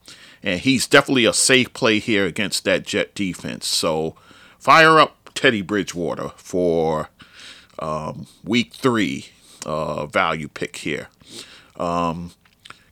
and 0.42 0.60
he's 0.60 0.86
definitely 0.86 1.24
a 1.24 1.32
safe 1.32 1.72
play 1.72 1.98
here 1.98 2.26
against 2.26 2.64
that 2.64 2.84
Jet 2.84 3.14
defense. 3.14 3.66
So 3.66 4.14
fire 4.58 4.98
up 4.98 5.30
Teddy 5.34 5.62
Bridgewater 5.62 6.30
for 6.36 7.08
um, 7.78 8.26
week 8.44 8.72
three 8.72 9.26
uh, 9.66 10.06
value 10.06 10.48
pick 10.48 10.76
here. 10.76 11.08
Um, 11.76 12.32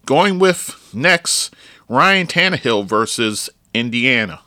going 0.07 0.39
with 0.39 0.91
next, 0.93 1.55
Ryan 1.89 2.27
Tannehill 2.27 2.87
versus 2.87 3.51
Indiana, 3.75 4.41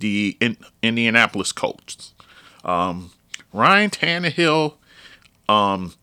the 0.00 0.36
in- 0.40 0.58
Indianapolis 0.82 1.52
Colts. 1.52 2.12
Um, 2.64 3.12
Ryan 3.52 3.90
Tannehill 3.90 4.74
um, 5.48 5.94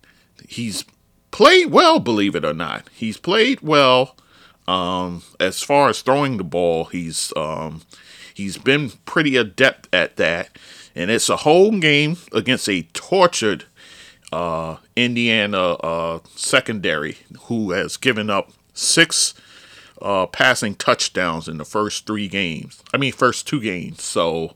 he's 0.47 0.85
played 1.31 1.71
well, 1.71 1.99
believe 1.99 2.35
it 2.35 2.45
or 2.45 2.53
not. 2.53 2.89
He's 2.93 3.17
played 3.17 3.61
well. 3.61 4.15
Um, 4.67 5.23
as 5.39 5.61
far 5.61 5.89
as 5.89 6.01
throwing 6.01 6.37
the 6.37 6.43
ball, 6.43 6.85
he's 6.85 7.33
um, 7.35 7.81
he's 8.33 8.57
been 8.57 8.91
pretty 9.05 9.35
adept 9.35 9.89
at 9.93 10.17
that, 10.17 10.57
and 10.95 11.09
it's 11.09 11.29
a 11.29 11.37
home 11.37 11.79
game 11.79 12.17
against 12.31 12.69
a 12.69 12.83
tortured 12.93 13.65
uh, 14.31 14.77
Indiana 14.95 15.73
uh, 15.73 16.19
secondary 16.35 17.17
who 17.43 17.71
has 17.71 17.97
given 17.97 18.29
up 18.29 18.51
six 18.73 19.33
uh, 20.01 20.25
passing 20.27 20.75
touchdowns 20.75 21.47
in 21.47 21.57
the 21.57 21.65
first 21.65 22.05
three 22.05 22.27
games. 22.27 22.81
I 22.93 22.97
mean, 22.97 23.13
first 23.13 23.47
two 23.47 23.61
games. 23.61 24.03
So 24.03 24.55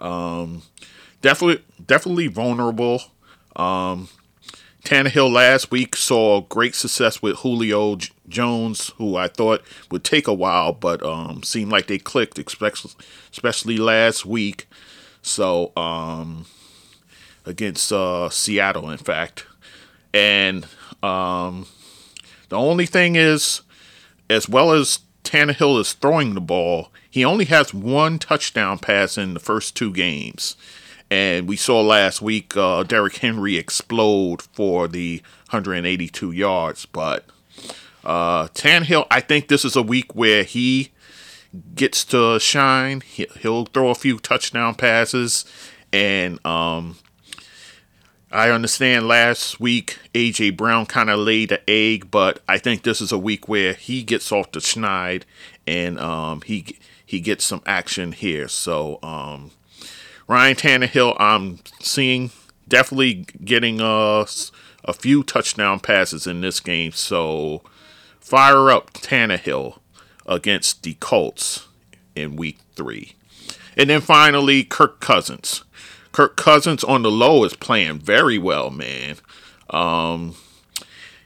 um, 0.00 0.62
definitely, 1.20 1.64
definitely 1.84 2.26
vulnerable. 2.26 3.02
Um, 3.56 4.08
Tannehill 4.84 5.30
last 5.30 5.70
week 5.70 5.94
saw 5.94 6.40
great 6.40 6.74
success 6.74 7.22
with 7.22 7.38
Julio 7.38 7.96
J- 7.96 8.10
Jones, 8.28 8.88
who 8.96 9.16
I 9.16 9.28
thought 9.28 9.62
would 9.90 10.02
take 10.02 10.26
a 10.26 10.34
while, 10.34 10.72
but 10.72 11.04
um, 11.04 11.44
seemed 11.44 11.70
like 11.70 11.86
they 11.86 11.98
clicked, 11.98 12.38
especially, 12.38 13.76
last 13.76 14.26
week. 14.26 14.66
So 15.22 15.70
um, 15.76 16.46
against 17.46 17.92
uh, 17.92 18.28
Seattle, 18.30 18.90
in 18.90 18.98
fact, 18.98 19.46
and 20.12 20.66
um, 21.00 21.66
the 22.48 22.58
only 22.58 22.86
thing 22.86 23.14
is, 23.14 23.62
as 24.32 24.48
well 24.48 24.72
as 24.72 25.00
Tannehill 25.24 25.80
is 25.80 25.92
throwing 25.92 26.34
the 26.34 26.40
ball, 26.40 26.90
he 27.08 27.24
only 27.24 27.44
has 27.46 27.72
one 27.74 28.18
touchdown 28.18 28.78
pass 28.78 29.16
in 29.16 29.34
the 29.34 29.40
first 29.40 29.76
two 29.76 29.92
games. 29.92 30.56
And 31.10 31.46
we 31.46 31.56
saw 31.56 31.80
last 31.82 32.22
week 32.22 32.56
uh, 32.56 32.84
Derrick 32.84 33.16
Henry 33.16 33.56
explode 33.56 34.40
for 34.40 34.88
the 34.88 35.22
182 35.50 36.32
yards. 36.32 36.86
But 36.86 37.26
uh, 38.02 38.48
Tannehill, 38.48 39.06
I 39.10 39.20
think 39.20 39.48
this 39.48 39.64
is 39.64 39.76
a 39.76 39.82
week 39.82 40.14
where 40.14 40.42
he 40.42 40.90
gets 41.74 42.04
to 42.06 42.40
shine. 42.40 43.02
He'll 43.02 43.66
throw 43.66 43.90
a 43.90 43.94
few 43.94 44.18
touchdown 44.18 44.74
passes. 44.74 45.44
And 45.92 46.44
um, 46.46 46.96
I 48.32 48.50
understand 48.50 49.06
last 49.06 49.60
week 49.60 49.98
AJ 50.14 50.56
Brown 50.56 50.86
kind 50.86 51.10
of 51.10 51.18
laid 51.18 51.50
the 51.50 51.60
egg, 51.68 52.10
but 52.10 52.40
I 52.48 52.56
think 52.56 52.82
this 52.82 53.02
is 53.02 53.12
a 53.12 53.18
week 53.18 53.46
where 53.46 53.74
he 53.74 54.02
gets 54.02 54.32
off 54.32 54.52
the 54.52 54.60
schneid 54.60 55.24
and 55.66 55.98
um, 56.00 56.40
he 56.40 56.78
he 57.04 57.20
gets 57.20 57.44
some 57.44 57.60
action 57.66 58.12
here. 58.12 58.48
So 58.48 58.98
um, 59.02 59.50
Ryan 60.26 60.56
Tannehill, 60.56 61.14
I'm 61.20 61.58
seeing 61.80 62.30
definitely 62.66 63.26
getting 63.44 63.82
a, 63.82 64.24
a 64.84 64.92
few 64.94 65.22
touchdown 65.22 65.78
passes 65.78 66.26
in 66.26 66.40
this 66.40 66.58
game. 66.58 66.92
So 66.92 67.60
fire 68.18 68.70
up 68.70 68.94
Tannehill 68.94 69.78
against 70.24 70.82
the 70.84 70.94
Colts 70.94 71.68
in 72.16 72.36
week 72.36 72.58
three. 72.76 73.12
And 73.76 73.90
then 73.90 74.00
finally, 74.00 74.64
Kirk 74.64 75.00
Cousins. 75.00 75.64
Kirk 76.12 76.36
Cousins 76.36 76.84
on 76.84 77.02
the 77.02 77.10
low 77.10 77.44
is 77.44 77.54
playing 77.54 77.98
very 77.98 78.38
well, 78.38 78.70
man. 78.70 79.16
Um, 79.70 80.36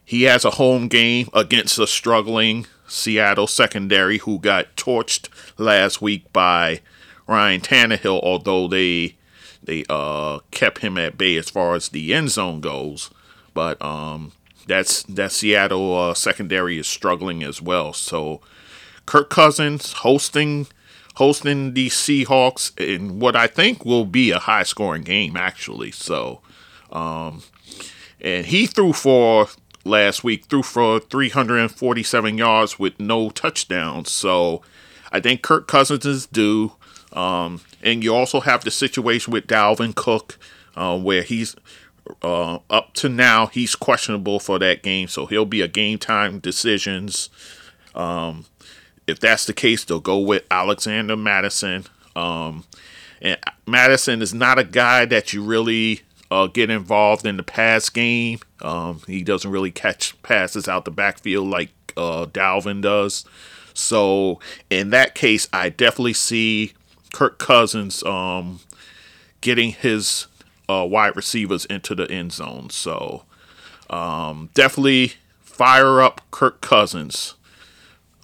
he 0.05 0.23
has 0.23 0.45
a 0.45 0.51
home 0.51 0.87
game 0.89 1.29
against 1.35 1.79
a 1.79 1.87
struggling 1.87 2.67
Seattle 2.87 3.49
secondary 3.49 4.19
who 4.19 4.39
got 4.39 4.77
torched 4.77 5.29
last 5.59 6.01
week 6.01 6.33
by 6.33 6.81
Ryan 7.27 7.61
Tannehill, 7.61 8.23
although 8.23 8.69
they 8.69 9.17
they 9.63 9.85
uh, 9.89 10.39
kept 10.53 10.79
him 10.79 10.97
at 10.97 11.19
bay 11.19 11.37
as 11.37 11.51
far 11.51 11.75
as 11.75 11.89
the 11.89 12.15
end 12.15 12.31
zone 12.31 12.61
goes. 12.61 13.11
But 13.53 13.83
um, 13.83 14.31
that's 14.69 15.03
that 15.05 15.33
Seattle 15.33 15.97
uh, 15.97 16.15
secondary 16.15 16.79
is 16.79 16.87
struggling 16.87 17.43
as 17.43 17.61
well. 17.61 17.93
So 17.93 18.41
Kirk 19.07 19.31
Cousins 19.31 19.93
hosting 19.95 20.69
hosting 21.17 21.75
the 21.75 21.89
Seahawks 21.89 22.79
in 22.79 23.19
what 23.19 23.37
I 23.37 23.47
think 23.47 23.85
will 23.85 24.05
be 24.05 24.31
a 24.31 24.39
high 24.39 24.63
scoring 24.63 25.03
game 25.03 25.37
actually. 25.37 25.91
So 25.91 26.41
um, 26.91 27.43
and 28.21 28.47
he 28.47 28.67
threw 28.67 28.93
for 28.93 29.49
last 29.85 30.25
week 30.25 30.47
threw 30.47 30.63
for 30.63 31.01
347 31.01 32.39
yards 32.39 32.79
with 32.79 32.99
no 32.99 33.31
touchdowns. 33.31 34.11
So 34.11 34.63
I 35.13 35.21
think 35.21 35.43
Kirk 35.43 35.69
Cousins 35.69 36.05
is 36.05 36.27
due. 36.27 36.73
Um, 37.13 37.61
and 37.83 38.03
you 38.05 38.15
also 38.15 38.41
have 38.41 38.65
the 38.65 38.71
situation 38.71 39.33
with 39.33 39.47
Dalvin 39.47 39.95
Cook, 39.95 40.39
uh, 40.75 40.99
where 40.99 41.23
he's 41.23 41.57
uh, 42.23 42.59
up 42.69 42.93
to 42.95 43.09
now 43.09 43.47
he's 43.47 43.75
questionable 43.75 44.39
for 44.39 44.59
that 44.59 44.83
game, 44.83 45.09
so 45.09 45.27
he'll 45.27 45.47
be 45.47 45.61
a 45.61 45.69
game 45.69 45.99
time 45.99 46.41
decisions. 46.41 47.31
Um, 47.95 48.45
if 49.07 49.21
that's 49.21 49.47
the 49.47 49.53
case, 49.53 49.85
they'll 49.85 50.01
go 50.01 50.19
with 50.19 50.45
Alexander 50.51 51.17
Mattison. 51.17 51.85
Um, 52.15 52.65
and 53.21 53.39
Mattison 53.67 54.23
is 54.23 54.35
not 54.35 54.59
a 54.59 54.65
guy 54.65 55.05
that 55.07 55.33
you 55.33 55.43
really 55.43 56.03
uh, 56.31 56.47
get 56.47 56.71
involved 56.71 57.27
in 57.27 57.37
the 57.37 57.43
pass 57.43 57.89
game. 57.89 58.41
Um, 58.61 59.01
he 59.07 59.23
doesn't 59.23 59.51
really 59.51 59.71
catch 59.71 60.21
passes 60.23 60.69
out 60.69 60.85
the 60.85 60.91
backfield 60.91 61.49
like 61.49 61.71
uh, 61.97 62.27
Dalvin 62.27 62.83
does. 62.83 63.25
So 63.75 64.41
in 64.71 64.91
that 64.91 65.15
case, 65.15 65.49
I 65.53 65.69
definitely 65.69 66.15
see 66.15 66.73
Kirk 67.13 67.39
Cousins 67.39 68.03
um, 68.05 68.61
getting 69.41 69.73
his 69.73 70.27
uh, 70.69 70.87
wide 70.89 71.15
receivers 71.15 71.65
into 71.67 71.95
the 71.95 72.11
end 72.11 72.33
zone. 72.33 72.71
So 72.71 73.25
um, 73.89 74.51
definitely 74.55 75.13
fire 75.41 76.01
up 76.01 76.23
Kirk 76.31 76.61
Cousins 76.61 77.35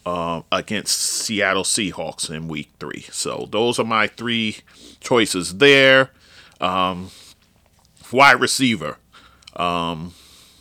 uh, 0.05 0.43
against 0.51 0.99
Seattle 0.99 1.65
Seahawks 1.65 2.31
in 2.31 2.49
Week 2.49 2.71
Three. 2.79 3.07
So 3.11 3.49
those 3.51 3.79
are 3.79 3.85
my 3.85 4.07
three 4.07 4.59
choices 5.01 5.59
there. 5.59 6.11
Um, 6.61 7.11
wide 8.13 8.41
receiver. 8.41 8.99
Um, 9.57 10.15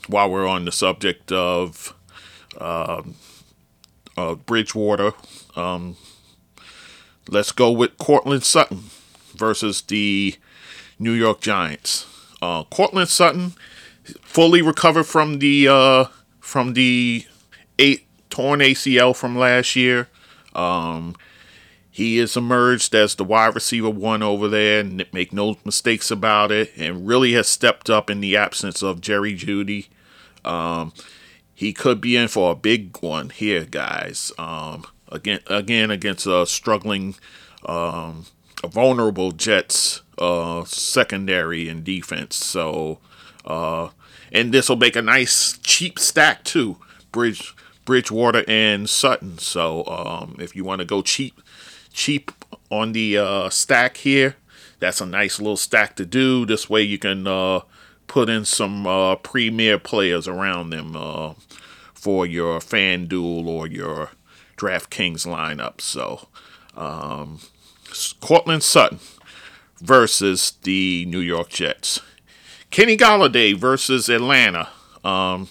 while 0.07 0.29
we're 0.29 0.47
on 0.47 0.65
the 0.65 0.71
subject 0.71 1.31
of 1.31 1.95
uh, 2.59 3.03
uh, 4.17 4.35
Bridgewater, 4.35 5.13
um, 5.55 5.95
let's 7.29 7.51
go 7.51 7.71
with 7.71 7.97
Courtland 7.97 8.43
Sutton 8.43 8.85
versus 9.33 9.81
the 9.81 10.35
New 10.99 11.13
York 11.13 11.41
Giants. 11.41 12.05
Uh, 12.41 12.63
Courtland 12.65 13.09
Sutton 13.09 13.53
fully 14.21 14.61
recovered 14.61 15.05
from 15.05 15.39
the 15.39 15.67
uh, 15.67 16.05
from 16.39 16.73
the 16.73 17.25
eight 17.79 18.05
torn 18.31 18.59
ACL 18.61 19.15
from 19.15 19.37
last 19.37 19.75
year. 19.75 20.07
Um, 20.55 21.15
he 21.91 22.17
has 22.17 22.37
emerged 22.37 22.95
as 22.95 23.15
the 23.15 23.23
wide 23.25 23.53
receiver 23.53 23.89
one 23.89 24.23
over 24.23 24.47
there, 24.47 24.83
make 24.83 25.33
no 25.33 25.57
mistakes 25.65 26.09
about 26.09 26.51
it, 26.51 26.71
and 26.77 27.05
really 27.05 27.33
has 27.33 27.47
stepped 27.47 27.89
up 27.89 28.09
in 28.09 28.21
the 28.21 28.37
absence 28.37 28.81
of 28.81 29.01
Jerry 29.01 29.35
Jeudy. 29.35 29.89
Um, 30.45 30.93
he 31.53 31.73
could 31.73 31.99
be 31.99 32.15
in 32.15 32.29
for 32.29 32.53
a 32.53 32.55
big 32.55 32.97
one 33.01 33.29
here, 33.29 33.65
guys. 33.65 34.31
Um, 34.39 34.85
again, 35.09 35.41
again 35.47 35.91
against 35.91 36.25
a 36.25 36.45
struggling, 36.45 37.15
um, 37.65 38.25
a 38.63 38.67
vulnerable 38.67 39.31
Jets 39.31 40.01
uh, 40.17 40.63
secondary 40.63 41.67
and 41.67 41.83
defense. 41.83 42.37
So, 42.37 42.99
uh, 43.45 43.89
and 44.31 44.53
this 44.53 44.69
will 44.69 44.77
make 44.77 44.95
a 44.95 45.01
nice 45.01 45.57
cheap 45.61 45.99
stack 45.99 46.45
too. 46.45 46.77
Bridge, 47.11 47.53
Bridgewater 47.85 48.43
and 48.47 48.89
Sutton. 48.89 49.37
So, 49.37 49.85
um, 49.85 50.35
if 50.39 50.55
you 50.55 50.63
want 50.63 50.79
to 50.79 50.85
go 50.85 51.01
cheap 51.01 51.41
cheap 51.93 52.31
on 52.69 52.93
the 52.93 53.17
uh, 53.17 53.49
stack 53.49 53.97
here. 53.97 54.35
That's 54.79 55.01
a 55.01 55.05
nice 55.05 55.39
little 55.39 55.57
stack 55.57 55.95
to 55.97 56.05
do. 56.05 56.45
This 56.45 56.69
way 56.69 56.81
you 56.81 56.97
can 56.97 57.27
uh, 57.27 57.61
put 58.07 58.29
in 58.29 58.45
some 58.45 58.87
uh, 58.87 59.15
premier 59.17 59.77
players 59.77 60.27
around 60.27 60.71
them 60.71 60.95
uh, 60.95 61.33
for 61.93 62.25
your 62.25 62.59
FanDuel 62.59 63.45
or 63.45 63.67
your 63.67 64.11
DraftKings 64.57 65.27
lineup. 65.27 65.81
So, 65.81 66.27
um, 66.75 67.39
Courtland 68.21 68.63
Sutton 68.63 68.99
versus 69.79 70.53
the 70.63 71.05
New 71.07 71.19
York 71.19 71.49
Jets. 71.49 71.99
Kenny 72.71 72.95
Golladay 72.95 73.55
versus 73.55 74.07
Atlanta. 74.09 74.69
Um, 75.03 75.49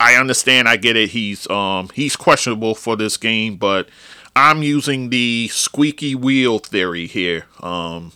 I 0.00 0.14
understand. 0.14 0.66
I 0.66 0.76
get 0.76 0.96
it. 0.96 1.10
He's 1.10 1.48
um, 1.50 1.90
he's 1.94 2.16
questionable 2.16 2.74
for 2.74 2.96
this 2.96 3.18
game, 3.18 3.56
but 3.56 3.88
I'm 4.34 4.62
using 4.62 5.10
the 5.10 5.48
squeaky 5.48 6.14
wheel 6.14 6.58
theory 6.58 7.06
here. 7.06 7.44
Um, 7.62 8.12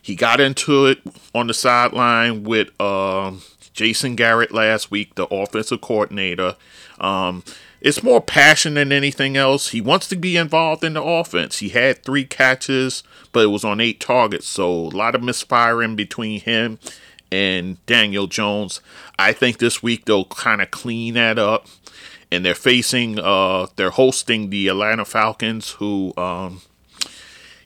he 0.00 0.16
got 0.16 0.40
into 0.40 0.86
it 0.86 0.98
on 1.34 1.46
the 1.46 1.54
sideline 1.54 2.44
with 2.44 2.70
uh, 2.80 3.32
Jason 3.74 4.16
Garrett 4.16 4.52
last 4.52 4.90
week, 4.90 5.14
the 5.14 5.26
offensive 5.26 5.82
coordinator. 5.82 6.56
Um, 6.98 7.44
it's 7.82 8.02
more 8.02 8.20
passion 8.22 8.74
than 8.74 8.90
anything 8.90 9.36
else. 9.36 9.68
He 9.68 9.80
wants 9.80 10.08
to 10.08 10.16
be 10.16 10.38
involved 10.38 10.82
in 10.84 10.94
the 10.94 11.02
offense. 11.02 11.58
He 11.58 11.68
had 11.68 12.02
three 12.02 12.24
catches, 12.24 13.02
but 13.32 13.44
it 13.44 13.48
was 13.48 13.64
on 13.64 13.80
eight 13.80 14.00
targets, 14.00 14.46
so 14.46 14.70
a 14.70 14.88
lot 14.88 15.14
of 15.14 15.22
misfiring 15.22 15.96
between 15.96 16.40
him 16.40 16.78
and 17.32 17.84
Daniel 17.86 18.26
Jones. 18.26 18.80
I 19.18 19.32
think 19.32 19.58
this 19.58 19.82
week 19.82 20.04
they'll 20.04 20.24
kind 20.24 20.60
of 20.60 20.70
clean 20.70 21.14
that 21.14 21.38
up 21.38 21.66
and 22.30 22.44
they're 22.44 22.54
facing 22.54 23.18
uh 23.18 23.66
they're 23.76 23.90
hosting 23.90 24.50
the 24.50 24.68
Atlanta 24.68 25.04
Falcons 25.04 25.70
who 25.72 26.12
um 26.16 26.62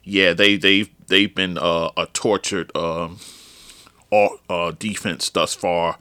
yeah 0.03 0.33
they 0.33 0.57
they 0.57 0.87
they've 1.07 1.33
been 1.33 1.57
uh, 1.57 1.89
a 1.95 2.07
tortured 2.13 2.75
um 2.75 3.19
all, 4.09 4.37
uh 4.49 4.71
defense 4.71 5.29
thus 5.29 5.53
far 5.53 5.97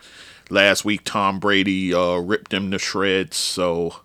last 0.50 0.85
week 0.85 1.03
Tom 1.05 1.38
Brady 1.38 1.92
uh 1.92 2.16
ripped 2.16 2.50
them 2.50 2.70
to 2.70 2.79
shreds 2.79 3.37
so 3.37 3.96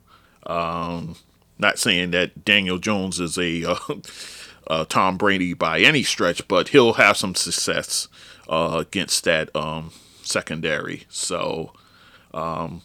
um 0.46 1.16
not 1.58 1.78
saying 1.78 2.12
that 2.12 2.46
Daniel 2.46 2.78
Jones 2.78 3.20
is 3.20 3.38
a 3.38 3.76
uh, 4.68 4.86
Tom 4.86 5.18
Brady 5.18 5.54
by 5.54 5.80
any 5.80 6.04
stretch 6.04 6.48
but 6.48 6.70
he'll 6.70 6.94
have 6.94 7.18
some 7.18 7.36
success 7.36 8.08
uh 8.50 8.78
against 8.80 9.24
that 9.24 9.56
um 9.56 9.92
secondary 10.24 11.06
so 11.10 11.72
um 12.34 12.82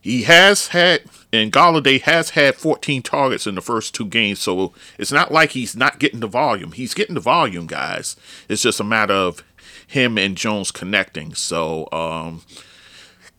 he 0.00 0.22
has 0.22 0.68
had, 0.68 1.02
and 1.30 1.52
Golladay 1.52 2.00
has 2.02 2.30
had 2.30 2.54
14 2.54 3.02
targets 3.02 3.46
in 3.46 3.54
the 3.54 3.60
first 3.60 3.94
two 3.94 4.06
games, 4.06 4.38
so 4.38 4.72
it's 4.98 5.12
not 5.12 5.30
like 5.30 5.50
he's 5.50 5.76
not 5.76 5.98
getting 5.98 6.20
the 6.20 6.26
volume. 6.26 6.72
He's 6.72 6.94
getting 6.94 7.14
the 7.14 7.20
volume, 7.20 7.66
guys. 7.66 8.16
It's 8.48 8.62
just 8.62 8.80
a 8.80 8.84
matter 8.84 9.12
of 9.12 9.44
him 9.86 10.16
and 10.16 10.36
Jones 10.36 10.70
connecting. 10.70 11.34
So, 11.34 11.86
um, 11.92 12.42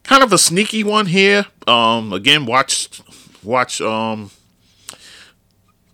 kind 0.03 0.21
of 0.23 0.31
a 0.31 0.37
sneaky 0.37 0.83
one 0.83 1.07
here. 1.07 1.47
Um, 1.65 2.13
again, 2.13 2.45
watch, 2.45 3.01
watch, 3.41 3.81
um, 3.81 4.29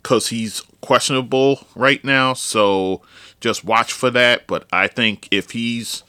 because 0.04 0.28
he's 0.28 0.62
questionable 0.82 1.66
right 1.76 2.04
now. 2.04 2.34
So 2.34 3.04
just 3.40 3.64
watch 3.64 3.92
for 3.92 4.10
that. 4.12 4.48
But 4.48 4.68
I 4.72 4.88
think 4.88 5.28
if 5.32 5.52
he's, 5.52 6.04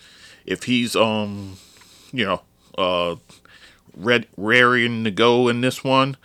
if 0.46 0.64
he's, 0.64 0.96
um, 0.96 1.58
you 2.12 2.24
know, 2.24 2.42
uh, 2.76 3.16
red, 3.96 4.26
raring 4.36 5.04
to 5.04 5.10
go 5.10 5.48
in 5.48 5.60
this 5.60 5.82
one, 5.84 6.16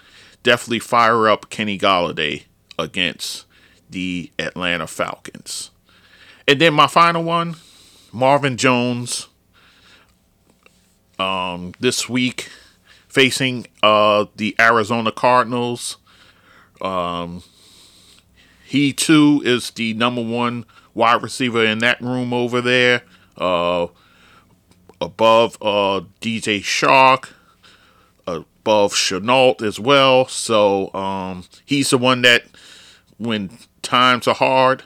definitely 0.44 0.80
fire 0.80 1.28
up 1.28 1.50
Kenny 1.50 1.78
Golladay 1.78 2.44
against 2.78 3.46
the 3.90 4.32
Atlanta 4.40 4.88
Falcons. 4.88 5.72
And 6.48 6.60
then 6.60 6.74
my 6.74 6.88
final 6.88 7.24
one, 7.24 7.56
Marvin 8.12 8.58
Jones. 8.58 9.28
Um, 11.20 11.74
this 11.80 12.10
week 12.10 12.50
facing 13.08 13.68
uh, 13.84 14.26
the 14.36 14.56
Arizona 14.60 15.12
Cardinals. 15.12 15.98
Um, 16.82 17.44
he 18.66 18.92
too 18.92 19.42
is 19.46 19.70
the 19.72 19.94
number 19.94 20.24
one 20.24 20.66
wide 20.94 21.22
receiver 21.24 21.66
in 21.66 21.80
that 21.80 22.02
room 22.02 22.34
over 22.34 22.62
there. 22.62 23.04
Uh, 23.38 23.88
above 25.02 25.58
uh, 25.62 26.02
DJ 26.22 26.60
Chark, 26.62 27.30
above 28.26 28.94
Shenault 28.94 29.62
as 29.62 29.80
well. 29.80 30.28
So 30.28 30.94
um, 30.94 31.46
he's 31.66 31.90
the 31.90 31.98
one 31.98 32.22
that, 32.22 32.44
when 33.18 33.58
times 33.82 34.28
are 34.28 34.36
hard, 34.36 34.84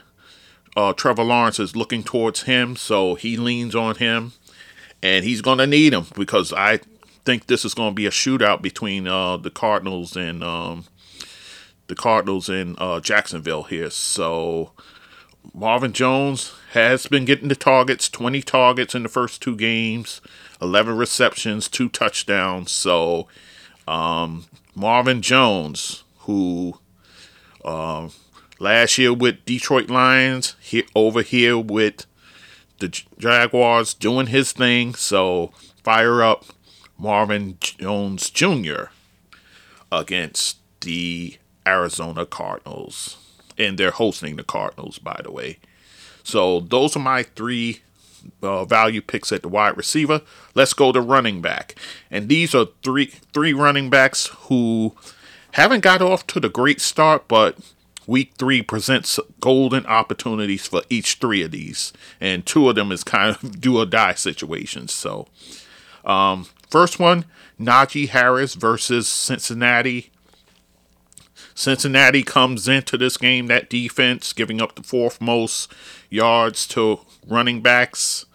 uh, 0.76 0.92
Trevor 0.92 1.24
Lawrence 1.24 1.58
is 1.58 1.76
looking 1.76 2.02
towards 2.02 2.42
him. 2.42 2.76
So 2.76 3.14
he 3.14 3.36
leans 3.36 3.74
on 3.74 3.96
him, 3.96 4.32
and 5.02 5.24
he's 5.24 5.40
going 5.40 5.58
to 5.58 5.66
need 5.66 5.92
him 5.92 6.06
because 6.14 6.52
I 6.52 6.80
think 7.24 7.46
this 7.46 7.64
is 7.64 7.74
going 7.74 7.90
to 7.90 7.94
be 7.94 8.06
a 8.06 8.10
shootout 8.10 8.62
between 8.62 9.06
uh, 9.06 9.36
the 9.36 9.50
Cardinals 9.50 10.16
and 10.16 10.42
um, 10.42 10.84
the 11.86 11.94
Cardinals 11.94 12.48
in 12.48 12.74
uh, 12.78 13.00
Jacksonville 13.00 13.64
here. 13.64 13.90
So 13.90 14.72
Marvin 15.54 15.92
Jones 15.92 16.52
has 16.72 17.06
been 17.06 17.24
getting 17.24 17.48
the 17.48 17.56
targets, 17.56 18.08
20 18.08 18.42
targets 18.42 18.94
in 18.94 19.02
the 19.02 19.08
first 19.08 19.42
two 19.42 19.56
games, 19.56 20.20
11 20.60 20.96
receptions, 20.96 21.68
two 21.68 21.88
touchdowns. 21.88 22.70
So 22.70 23.26
um, 23.86 24.46
Marvin 24.74 25.22
Jones, 25.22 26.04
who 26.20 26.78
uh, 27.64 28.08
last 28.58 28.98
year 28.98 29.12
with 29.12 29.44
Detroit 29.44 29.90
Lions, 29.90 30.54
here, 30.60 30.84
over 30.94 31.22
here 31.22 31.58
with 31.58 32.06
the 32.78 32.88
Jaguars, 33.18 33.94
doing 33.94 34.28
his 34.28 34.52
thing. 34.52 34.94
So 34.94 35.52
fire 35.82 36.22
up 36.22 36.44
Marvin 36.98 37.58
Jones 37.60 38.30
Jr. 38.30 38.90
against 39.90 40.58
the 40.80 41.38
Arizona 41.66 42.26
Cardinals. 42.26 43.16
And 43.58 43.76
they're 43.76 43.90
hosting 43.90 44.36
the 44.36 44.44
Cardinals, 44.44 44.98
by 44.98 45.20
the 45.22 45.32
way. 45.32 45.58
So 46.22 46.60
those 46.60 46.94
are 46.96 47.00
my 47.00 47.22
three 47.24 47.80
uh, 48.42 48.64
value 48.64 49.00
picks 49.00 49.32
at 49.32 49.42
the 49.42 49.48
wide 49.48 49.76
receiver. 49.76 50.22
Let's 50.54 50.74
go 50.74 50.92
to 50.92 51.00
running 51.00 51.40
back. 51.40 51.74
And 52.10 52.28
these 52.28 52.54
are 52.54 52.66
three 52.82 53.06
three 53.32 53.52
running 53.52 53.90
backs 53.90 54.26
who 54.26 54.94
haven't 55.52 55.80
got 55.80 56.02
off 56.02 56.26
to 56.28 56.40
the 56.40 56.48
great 56.48 56.80
start, 56.80 57.28
but 57.28 57.58
week 58.06 58.32
three 58.38 58.62
presents 58.62 59.20
golden 59.40 59.86
opportunities 59.86 60.66
for 60.66 60.82
each 60.88 61.14
three 61.14 61.42
of 61.42 61.50
these. 61.50 61.92
And 62.20 62.44
two 62.44 62.68
of 62.68 62.74
them 62.74 62.92
is 62.92 63.04
kind 63.04 63.36
of 63.36 63.60
do 63.60 63.78
or 63.78 63.86
die 63.86 64.14
situations. 64.14 64.92
So 64.92 65.26
um, 66.04 66.46
first 66.70 66.98
one, 66.98 67.24
Najee 67.60 68.08
Harris 68.08 68.54
versus 68.54 69.08
Cincinnati. 69.08 70.10
Cincinnati 71.58 72.22
comes 72.22 72.68
into 72.68 72.96
this 72.96 73.16
game, 73.16 73.48
that 73.48 73.68
defense, 73.68 74.32
giving 74.32 74.62
up 74.62 74.76
the 74.76 74.82
fourth 74.84 75.20
most 75.20 75.72
yards 76.08 76.68
to 76.68 77.00
running 77.26 77.62
backs. 77.62 78.26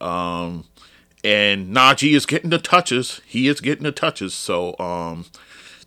Um, 0.00 0.64
and 1.22 1.72
Najee 1.72 2.16
is 2.16 2.26
getting 2.26 2.50
the 2.50 2.58
touches. 2.58 3.20
He 3.24 3.46
is 3.46 3.60
getting 3.60 3.84
the 3.84 3.92
touches. 3.92 4.34
So, 4.34 4.76
um, 4.80 5.26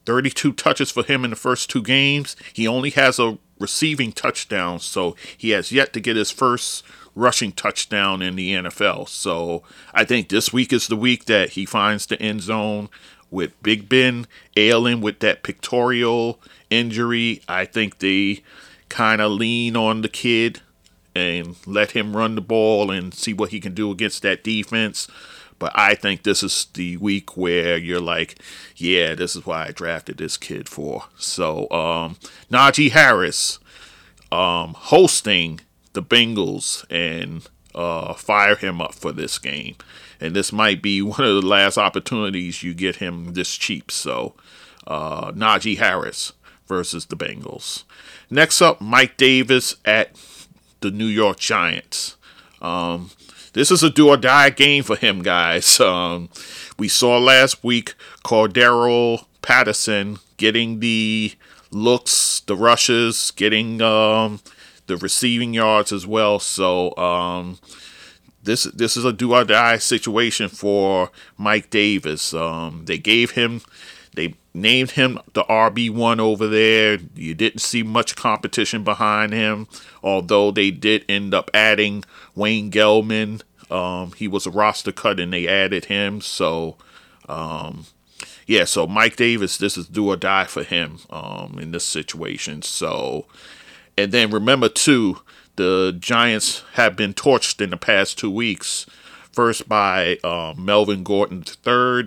32 0.06 0.54
touches 0.54 0.90
for 0.90 1.04
him 1.04 1.26
in 1.26 1.32
the 1.32 1.36
first 1.36 1.70
two 1.70 1.84
games. 1.84 2.38
He 2.54 2.66
only 2.66 2.92
has 2.92 3.20
a 3.20 3.38
receiving 3.60 4.14
touchdown, 4.14 4.80
so 4.80 5.18
he 5.38 5.50
has 5.50 5.74
yet 5.74 5.92
to 5.92 6.00
get 6.00 6.16
his 6.16 6.32
first 6.32 6.86
rushing 7.16 7.52
touchdown 7.52 8.22
in 8.22 8.38
the 8.38 8.54
NFL. 8.54 9.10
So 9.10 9.64
I 9.94 10.06
think 10.06 10.30
this 10.30 10.54
week 10.54 10.72
is 10.72 10.88
the 10.88 10.96
week 10.96 11.26
that 11.26 11.50
he 11.50 11.66
finds 11.66 12.06
the 12.06 12.22
end 12.22 12.44
zone 12.44 12.88
with 13.30 13.62
Big 13.64 13.90
Ben 13.90 14.28
ailing 14.56 15.02
with 15.02 15.20
that 15.20 15.44
pectoral 15.44 16.40
injury. 16.70 17.42
I 17.48 17.66
think 17.66 18.00
they 18.00 18.42
kind 18.90 19.22
of 19.22 19.32
lean 19.32 19.76
on 19.76 20.02
the 20.02 20.10
kid 20.10 20.62
and 21.16 21.56
let 21.66 21.92
him 21.92 22.16
run 22.16 22.36
the 22.36 22.42
ball 22.42 22.92
and 22.92 23.14
see 23.14 23.34
what 23.34 23.50
he 23.50 23.60
can 23.60 23.74
do 23.74 23.92
against 23.92 24.22
that 24.22 24.44
defense. 24.44 25.08
But 25.60 25.72
I 25.76 25.96
think 25.96 26.24
this 26.24 26.44
is 26.44 26.68
the 26.74 26.98
week 26.98 27.36
where 27.36 27.78
you're 27.78 28.00
like, 28.00 28.38
yeah, 28.76 29.16
this 29.16 29.36
is 29.36 29.46
why 29.46 29.66
I 29.68 29.72
drafted 29.72 30.18
this 30.18 30.38
kid 30.38 30.70
for. 30.70 31.06
So, 31.18 31.70
um, 31.72 32.18
Najee 32.52 32.92
Harris 32.92 33.58
um, 34.32 34.76
hosting 34.78 35.62
the 35.94 36.04
Bengals 36.04 36.86
and 36.92 37.48
uh, 37.74 38.14
fire 38.14 38.56
him 38.56 38.82
up 38.82 38.94
for 38.94 39.12
this 39.12 39.40
game. 39.40 39.76
And 40.20 40.36
this 40.36 40.52
might 40.52 40.82
be 40.82 41.02
one 41.02 41.22
of 41.22 41.42
the 41.42 41.48
last 41.48 41.78
opportunities 41.78 42.64
you 42.64 42.74
get 42.74 42.98
him 42.98 43.34
this 43.34 43.56
cheap. 43.56 43.92
So, 43.92 44.36
uh, 44.86 45.32
Najee 45.32 45.78
Harris 45.78 46.34
versus 46.68 47.06
the 47.06 47.16
Bengals. 47.16 47.84
Next 48.30 48.62
up, 48.62 48.82
Mike 48.82 49.18
Davis 49.18 49.76
at 49.86 50.12
the 50.82 50.92
New 50.92 51.06
York 51.06 51.40
Giants. 51.40 52.18
Um, 52.62 53.12
this 53.54 53.72
is 53.72 53.82
a 53.84 53.90
do 53.90 54.10
or 54.10 54.18
die 54.18 54.50
game 54.50 54.84
for 54.84 54.96
him, 54.96 55.22
guys. 55.22 55.80
Um, 55.88 56.30
we 56.78 56.88
saw 56.88 57.18
last 57.18 57.64
week 57.64 57.96
Cordarrelle 58.24 59.26
Patterson 59.42 60.20
getting 60.38 60.80
the 60.80 61.34
looks, 61.72 62.42
the 62.42 62.56
rushes, 62.56 63.32
getting 63.32 63.82
um, 63.82 64.42
the 64.86 64.98
receiving 64.98 65.54
yards 65.54 65.92
as 65.92 66.06
well. 66.06 66.40
So 66.40 66.96
um, 66.98 67.58
this 68.48 68.64
this 68.64 68.98
is 68.98 69.06
a 69.06 69.14
do 69.14 69.34
or 69.34 69.44
die 69.44 69.78
situation 69.78 70.50
for 70.50 71.12
Mike 71.38 71.70
Davis. 71.70 72.34
Um, 72.34 72.86
they 72.86 72.98
gave 72.98 73.32
him, 73.32 73.62
they 74.16 74.34
named 74.56 74.92
him 74.92 75.20
the 75.34 75.44
RB 75.44 75.92
one 75.92 76.20
over 76.20 76.48
there. 76.48 76.98
You 77.16 77.36
didn't 77.36 77.60
see 77.60 77.84
much 77.84 78.16
competition 78.16 78.84
behind 78.84 79.34
him, 79.34 79.68
although 80.02 80.50
they 80.50 80.72
did 80.72 81.06
end 81.08 81.36
up 81.36 81.52
adding 81.54 82.04
Wayne 82.34 82.72
Gallman. 82.72 83.44
Um, 83.70 84.14
he 84.14 84.28
was 84.28 84.48
a 84.48 84.52
roster 84.52 84.92
cut 84.92 85.20
and 85.20 85.32
they 85.32 85.48
added 85.48 85.86
him. 85.86 86.22
So 86.22 86.78
um, 87.30 87.86
yeah, 88.48 88.64
so 88.64 88.88
Mike 88.88 89.18
Davis, 89.18 89.58
this 89.58 89.78
is 89.78 89.88
do 89.88 90.08
or 90.08 90.16
die 90.16 90.46
for 90.46 90.64
him 90.64 91.00
um, 91.10 91.60
in 91.62 91.72
this 91.72 91.84
situation. 91.84 92.62
So, 92.62 93.26
and 93.98 94.14
then 94.14 94.32
remember 94.32 94.70
too, 94.70 95.20
the 95.58 95.96
Giants 96.00 96.64
have 96.74 96.96
been 96.96 97.14
torched 97.14 97.62
in 97.62 97.70
the 97.70 97.78
past 97.78 98.18
two 98.18 98.32
weeks. 98.32 98.86
First 99.32 99.70
by 99.70 100.18
uh, 100.24 100.56
Melvin 100.58 101.04
Gordon 101.04 101.44
III, 101.44 102.06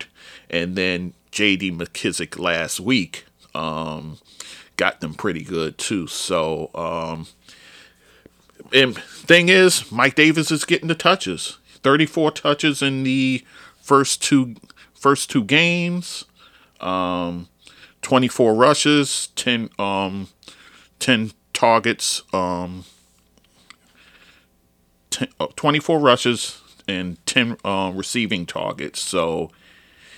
and 0.49 0.75
then 0.75 1.13
J.D. 1.31 1.71
McKissic 1.71 2.37
last 2.37 2.81
week. 2.81 3.25
Um, 3.55 4.17
got 4.75 4.99
them 4.99 5.13
pretty 5.13 5.43
good 5.43 5.77
too. 5.77 6.07
So, 6.07 6.71
um, 6.75 7.27
and 8.73 8.97
thing 8.97 9.47
is, 9.47 9.89
Mike 9.91 10.15
Davis 10.15 10.51
is 10.51 10.65
getting 10.65 10.89
the 10.89 10.95
touches. 10.95 11.57
34 11.83 12.31
touches 12.31 12.81
in 12.81 13.03
the 13.03 13.45
first 13.81 14.21
two 14.21 14.55
first 14.93 15.29
two 15.29 15.43
games. 15.43 16.25
Um, 16.79 17.47
24 18.01 18.55
rushes, 18.55 19.27
10 19.35 19.69
um 19.79 20.27
10 20.99 21.31
targets, 21.53 22.23
10, 25.11 25.27
uh, 25.39 25.47
24 25.55 25.99
rushes 25.99 26.61
and 26.87 27.23
10 27.25 27.57
uh, 27.63 27.91
receiving 27.93 28.45
targets. 28.45 29.01
So 29.01 29.51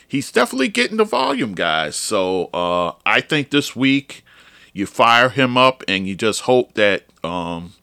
he's 0.07 0.31
definitely 0.31 0.69
getting 0.69 0.97
the 0.97 1.03
volume, 1.03 1.53
guys. 1.53 1.95
So 1.95 2.45
uh, 2.53 2.93
I 3.05 3.21
think 3.21 3.51
this 3.51 3.75
week 3.75 4.23
you 4.71 4.85
fire 4.85 5.29
him 5.29 5.57
up 5.57 5.83
and 5.87 6.07
you 6.07 6.15
just 6.15 6.41
hope 6.41 6.73
that 6.73 7.03
um, 7.23 7.73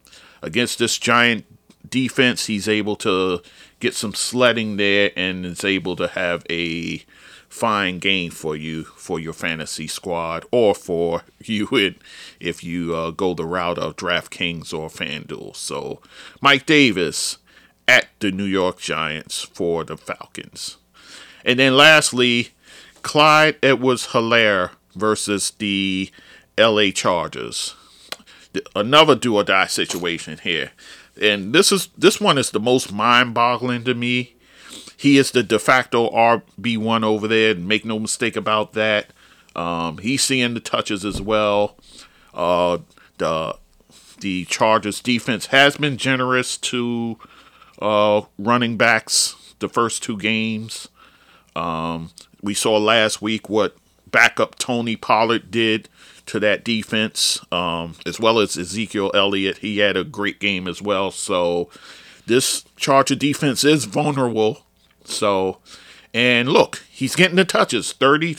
against 0.43 0.79
this 0.79 0.99
giant 0.99 1.45
defense, 1.89 2.47
he's 2.47 2.69
able 2.69 2.97
to 2.97 3.43
get 3.79 3.95
some 3.95 4.15
sledding 4.15 4.77
there 4.77 5.11
and 5.17 5.45
is 5.47 5.65
able 5.65 5.97
to 5.97 6.09
have 6.09 6.45
a 6.51 7.03
fine 7.51 7.99
game 7.99 8.31
for 8.31 8.57
you 8.57 8.85
for 8.85 9.21
your 9.21 9.33
fantasy 9.35 9.87
squad 9.87 10.47
or 10.51 10.75
for 10.75 11.25
you 11.45 11.69
in, 11.73 11.97
if 12.39 12.65
you 12.65 12.95
uh, 12.95 13.11
go 13.11 13.35
the 13.35 13.45
route 13.45 13.79
of 13.79 13.97
DraftKings 13.97 14.73
or 14.73 14.89
FanDuel. 14.89 15.55
So, 15.55 16.01
Mike 16.41 16.65
Davis 16.65 17.39
at 17.87 18.09
the 18.21 18.31
New 18.31 18.45
York 18.45 18.79
Giants 18.79 19.43
for 19.43 19.85
the 19.85 19.97
Falcons. 19.97 20.79
And 21.45 21.59
then 21.59 21.77
lastly, 21.77 22.51
Clyde 23.03 23.57
Edwards 23.63 24.09
Helaire 24.09 24.71
versus 24.95 25.51
the 25.51 26.11
LA 26.57 26.91
Chargers. 26.91 27.75
Another 28.77 29.15
do 29.15 29.37
or 29.37 29.45
die 29.45 29.67
situation 29.67 30.39
here. 30.43 30.73
And 31.21 31.53
this 31.53 31.73
is 31.73 31.89
this 31.97 32.21
one 32.21 32.39
is 32.39 32.51
the 32.51 32.61
most 32.61 32.93
mind 32.93 33.35
boggling 33.35 33.85
to 33.85 33.95
me 33.95 34.35
he 35.01 35.17
is 35.17 35.31
the 35.31 35.43
de 35.43 35.59
facto 35.59 36.11
RB1 36.11 37.05
over 37.05 37.27
there. 37.27 37.55
Make 37.55 37.87
no 37.87 37.99
mistake 37.99 38.37
about 38.37 38.75
that. 38.75 39.07
Um, 39.57 39.97
he's 39.97 40.23
seeing 40.23 40.53
the 40.53 40.61
touches 40.61 41.07
as 41.07 41.23
well. 41.23 41.79
Uh, 42.35 42.81
the 43.17 43.57
the 44.21 44.45
Chargers 44.45 45.01
defense 45.01 45.47
has 45.47 45.79
been 45.79 45.97
generous 45.97 46.59
to 46.59 47.17
uh, 47.81 48.21
running 48.39 48.77
backs 48.77 49.55
the 49.61 49.71
first 49.71 50.03
two 50.03 50.19
games. 50.19 50.89
Um, 51.57 52.11
we 52.43 52.53
saw 52.53 52.77
last 52.77 53.23
week 53.23 53.49
what 53.49 53.77
backup 54.07 54.57
Tony 54.59 54.97
Pollard 54.97 55.51
did 55.51 55.89
to 56.27 56.39
that 56.41 56.63
defense, 56.63 57.41
um, 57.51 57.95
as 58.05 58.21
well 58.21 58.39
as 58.39 58.59
Ezekiel 58.59 59.11
Elliott. 59.15 59.59
He 59.59 59.79
had 59.79 59.97
a 59.97 60.05
great 60.05 60.41
game 60.41 60.69
as 60.69 60.83
well. 60.83 61.11
So 61.11 61.71
this 62.27 62.67
Charger 62.77 63.15
defense 63.15 63.65
is 63.65 63.87
vulnerable 63.87 64.67
so, 65.11 65.59
and 66.15 66.49
look, 66.49 66.83
he's 66.91 67.15
getting 67.15 67.37
the 67.37 67.45
touches 67.45 67.93
30, 67.93 68.39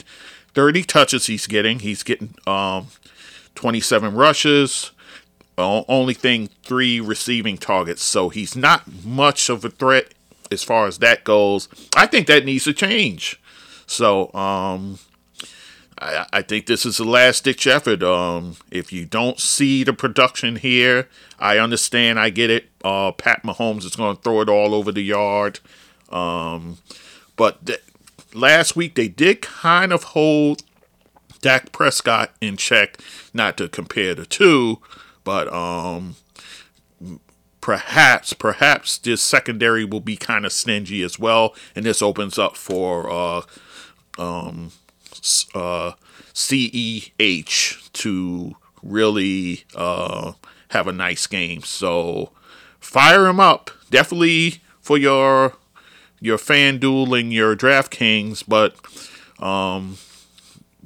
30 0.54 0.84
touches 0.84 1.26
he's 1.28 1.48
getting. 1.48 1.80
He's 1.80 2.04
getting 2.04 2.36
um, 2.48 2.88
27 3.56 4.16
rushes, 4.16 4.92
only 5.58 6.14
thing, 6.14 6.50
three 6.64 7.00
receiving 7.00 7.58
targets. 7.58 8.04
So 8.04 8.30
he's 8.30 8.56
not 8.56 9.04
much 9.04 9.50
of 9.50 9.64
a 9.64 9.70
threat 9.70 10.14
as 10.52 10.64
far 10.64 10.88
as 10.88 11.00
that 11.00 11.24
goes. 11.24 11.70
I 11.96 12.08
think 12.08 12.28
that 12.28 12.46
needs 12.46 12.66
to 12.66 12.74
change. 12.74 13.42
So 13.86 14.34
um, 14.34 15.00
I, 16.00 16.26
I 16.34 16.42
think 16.42 16.66
this 16.66 16.86
is 16.86 17.00
a 17.00 17.04
last 17.04 17.44
ditch 17.44 17.68
effort. 17.68 18.04
Um, 18.04 18.58
if 18.72 18.92
you 18.92 19.06
don't 19.06 19.40
see 19.40 19.84
the 19.84 19.94
production 19.94 20.58
here, 20.58 21.08
I 21.40 21.58
understand. 21.58 22.20
I 22.20 22.30
get 22.30 22.50
it. 22.50 22.70
Uh, 22.84 23.12
Pat 23.12 23.44
Mahomes 23.44 23.86
is 23.86 23.96
going 23.96 24.16
to 24.16 24.22
throw 24.22 24.42
it 24.42 24.50
all 24.50 24.74
over 24.74 24.92
the 24.92 25.04
yard. 25.04 25.60
Um, 26.12 26.78
but 27.36 27.66
th- 27.66 27.84
last 28.34 28.76
week 28.76 28.96
they 28.96 29.08
did 29.08 29.42
kind 29.42 29.92
of 29.92 30.04
hold 30.04 30.64
Dak 31.42 31.72
Prescott 31.72 32.32
in 32.40 32.58
check. 32.58 33.00
Not 33.34 33.58
to 33.58 33.68
compare 33.68 34.14
the 34.14 34.26
two, 34.26 34.80
but 35.24 35.52
um, 35.52 36.16
perhaps 37.62 38.34
perhaps 38.34 38.98
this 38.98 39.22
secondary 39.22 39.86
will 39.86 40.02
be 40.02 40.18
kind 40.18 40.46
of 40.46 40.52
stingy 40.52 41.02
as 41.04 41.18
well, 41.18 41.56
and 41.76 41.86
this 41.86 42.02
opens 42.02 42.38
up 42.38 42.58
for 42.58 43.10
uh, 43.10 43.42
um, 44.18 44.72
uh, 45.56 45.94
CEH 46.34 47.92
to 47.94 48.56
really 48.84 49.64
uh, 49.76 50.34
have 50.70 50.88
a 50.88 50.94
nice 50.94 51.28
game. 51.28 51.62
So 51.62 52.32
fire 52.80 53.28
him 53.28 53.40
up, 53.40 53.72
definitely 53.90 54.62
for 54.82 54.98
your 54.98 55.54
your 56.22 56.38
FanDuel 56.38 57.20
and 57.20 57.34
your 57.34 57.56
DraftKings, 57.56 58.44
but 58.48 58.76
um, 59.44 59.98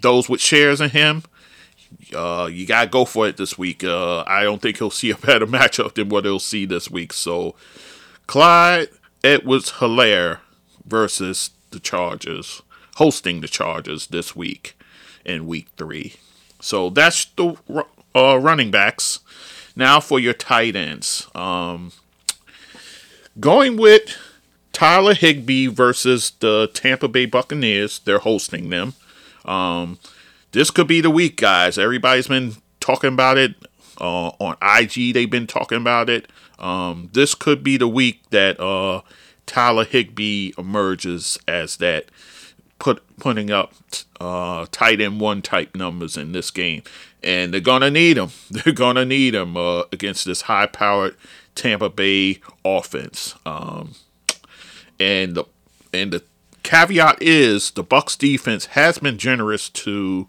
those 0.01 0.29
with 0.29 0.41
shares 0.41 0.81
in 0.81 0.89
him, 0.91 1.23
uh, 2.15 2.49
you 2.51 2.65
gotta 2.65 2.89
go 2.89 3.05
for 3.05 3.27
it 3.27 3.37
this 3.37 3.57
week. 3.57 3.83
Uh, 3.83 4.23
I 4.25 4.43
don't 4.43 4.61
think 4.61 4.77
he'll 4.77 4.89
see 4.89 5.11
a 5.11 5.17
better 5.17 5.45
matchup 5.45 5.93
than 5.95 6.09
what 6.09 6.25
he'll 6.25 6.39
see 6.39 6.65
this 6.65 6.89
week. 6.89 7.13
So, 7.13 7.55
Clyde 8.25 8.89
Edwards 9.23 9.73
Helaire 9.73 10.39
versus 10.85 11.51
the 11.71 11.79
Chargers, 11.79 12.61
hosting 12.95 13.41
the 13.41 13.47
Chargers 13.47 14.07
this 14.07 14.35
week 14.35 14.77
in 15.25 15.47
week 15.47 15.67
three. 15.77 16.13
So 16.61 16.89
that's 16.89 17.25
the 17.25 17.57
uh, 18.15 18.39
running 18.39 18.71
backs. 18.71 19.19
Now 19.75 19.99
for 19.99 20.19
your 20.19 20.33
tight 20.33 20.75
ends. 20.75 21.27
Um, 21.35 21.91
going 23.39 23.77
with 23.77 24.15
Tyler 24.75 25.13
Higbee 25.13 25.67
versus 25.67 26.33
the 26.41 26.69
Tampa 26.73 27.07
Bay 27.07 27.25
Buccaneers. 27.25 27.99
They're 27.99 28.19
hosting 28.19 28.69
them. 28.69 28.93
Um, 29.45 29.99
this 30.51 30.69
could 30.69 30.85
be 30.85 30.99
the 30.99 31.09
week, 31.09 31.37
guys. 31.37 31.77
Everybody's 31.77 32.27
been 32.27 32.57
talking 32.81 33.13
about 33.13 33.37
it 33.37 33.55
uh, 34.01 34.31
on 34.37 34.57
IG. 34.61 35.13
They've 35.13 35.31
been 35.31 35.47
talking 35.47 35.77
about 35.77 36.09
it. 36.09 36.29
Um, 36.59 37.09
this 37.13 37.35
could 37.35 37.63
be 37.63 37.77
the 37.77 37.87
week 37.87 38.29
that 38.31 38.59
uh, 38.59 38.99
Tyler 39.45 39.85
Higbee 39.85 40.51
emerges 40.57 41.39
as 41.47 41.77
that 41.77 42.07
put 42.77 43.01
putting 43.15 43.51
up 43.51 43.73
uh, 44.19 44.65
tight 44.71 44.99
end 44.99 45.21
one 45.21 45.41
type 45.41 45.73
numbers 45.73 46.17
in 46.17 46.33
this 46.33 46.51
game, 46.51 46.83
and 47.23 47.53
they're 47.53 47.61
gonna 47.61 47.89
need 47.89 48.17
him. 48.17 48.31
They're 48.51 48.73
gonna 48.73 49.05
need 49.05 49.35
him 49.35 49.55
uh, 49.55 49.83
against 49.93 50.25
this 50.25 50.41
high 50.41 50.67
powered 50.67 51.15
Tampa 51.55 51.87
Bay 51.89 52.41
offense. 52.65 53.35
Um, 53.45 53.95
and 54.99 55.35
the 55.35 55.45
and 55.93 56.11
the 56.11 56.23
caveat 56.63 57.21
is 57.21 57.71
the 57.71 57.83
Bucks 57.83 58.15
defense 58.15 58.67
has 58.67 58.97
been 58.97 59.17
generous 59.17 59.69
to 59.69 60.27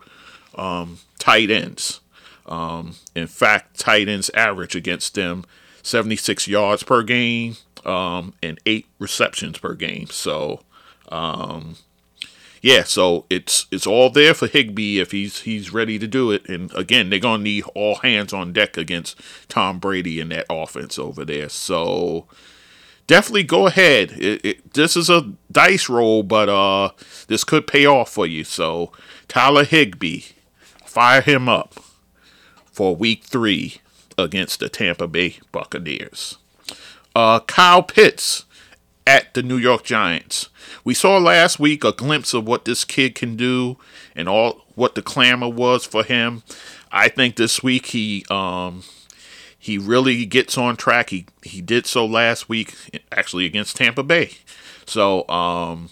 um, 0.55 0.99
tight 1.19 1.51
ends. 1.51 2.01
Um, 2.47 2.95
in 3.15 3.27
fact, 3.27 3.79
tight 3.79 4.09
ends 4.09 4.31
average 4.35 4.77
against 4.77 5.15
them 5.15 5.45
76 5.83 6.47
yards 6.47 6.83
per 6.83 7.03
game 7.03 7.57
um, 7.85 8.35
and 8.43 8.59
eight 8.67 8.87
receptions 8.99 9.59
per 9.59 9.75
game. 9.75 10.07
So 10.09 10.61
um, 11.09 11.77
yeah, 12.63 12.83
so 12.83 13.27
it's 13.31 13.67
it's 13.71 13.87
all 13.87 14.11
there 14.11 14.35
for 14.35 14.49
Higbee 14.49 14.99
if 14.99 15.13
he's 15.13 15.41
he's 15.41 15.73
ready 15.73 15.99
to 15.99 16.07
do 16.07 16.33
it. 16.33 16.49
And 16.49 16.75
again, 16.75 17.11
they're 17.11 17.19
gonna 17.19 17.43
need 17.43 17.65
all 17.75 17.97
hands 17.97 18.33
on 18.33 18.53
deck 18.53 18.77
against 18.77 19.21
Tom 19.49 19.79
Brady 19.79 20.21
and 20.21 20.33
that 20.33 20.47
offense 20.51 20.99
over 20.99 21.25
there. 21.25 21.49
So 21.49 22.27
definitely 23.07 23.45
go 23.45 23.67
ahead. 23.67 24.13
It, 24.13 24.45
it, 24.45 24.75
this 24.75 24.97
is 24.97 25.09
a 25.09 25.33
dice 25.51 25.89
roll, 25.89 26.23
but 26.23 26.49
uh, 26.49 26.91
this 27.29 27.45
could 27.45 27.67
pay 27.67 27.87
off 27.87 28.11
for 28.11 28.27
you. 28.27 28.45
So 28.45 28.93
Tyler 29.29 29.65
Higbee, 29.65 30.23
fire 30.85 31.21
him 31.21 31.49
up 31.49 31.75
for 32.67 32.95
Week 32.95 33.25
Three 33.25 33.77
against 34.19 34.61
the 34.61 34.69
Tampa 34.69 35.07
Bay 35.07 35.37
Buccaneers. 35.53 36.39
Uh, 37.15 37.41
Kyle 37.41 37.83
Pitts 37.83 38.45
at 39.07 39.33
the 39.35 39.43
New 39.43 39.57
York 39.57 39.85
Giants. 39.85 40.49
We 40.85 40.95
saw 40.95 41.19
last 41.19 41.59
week 41.59 41.85
a 41.85 41.93
glimpse 41.93 42.35
of 42.35 42.47
what 42.47 42.65
this 42.65 42.85
kid 42.85 43.15
can 43.15 43.37
do 43.37 43.77
and 44.15 44.29
all 44.29 44.65
what 44.75 44.95
the 44.95 45.03
clamor 45.03 45.49
was 45.49 45.85
for 45.85 46.05
him. 46.05 46.43
I 46.91 47.09
think 47.09 47.37
this 47.37 47.63
week 47.63 47.87
he 47.87 48.25
um 48.31 48.83
he 49.67 49.79
really 49.79 50.25
gets 50.27 50.57
on 50.57 50.77
track. 50.77 51.11
He 51.11 51.27
he 51.43 51.61
did 51.61 51.87
so 51.87 52.07
last 52.07 52.49
week 52.49 52.75
actually 53.11 53.47
against 53.47 53.77
Tampa 53.77 54.03
Bay. 54.03 54.31
So 54.87 55.29
um 55.29 55.91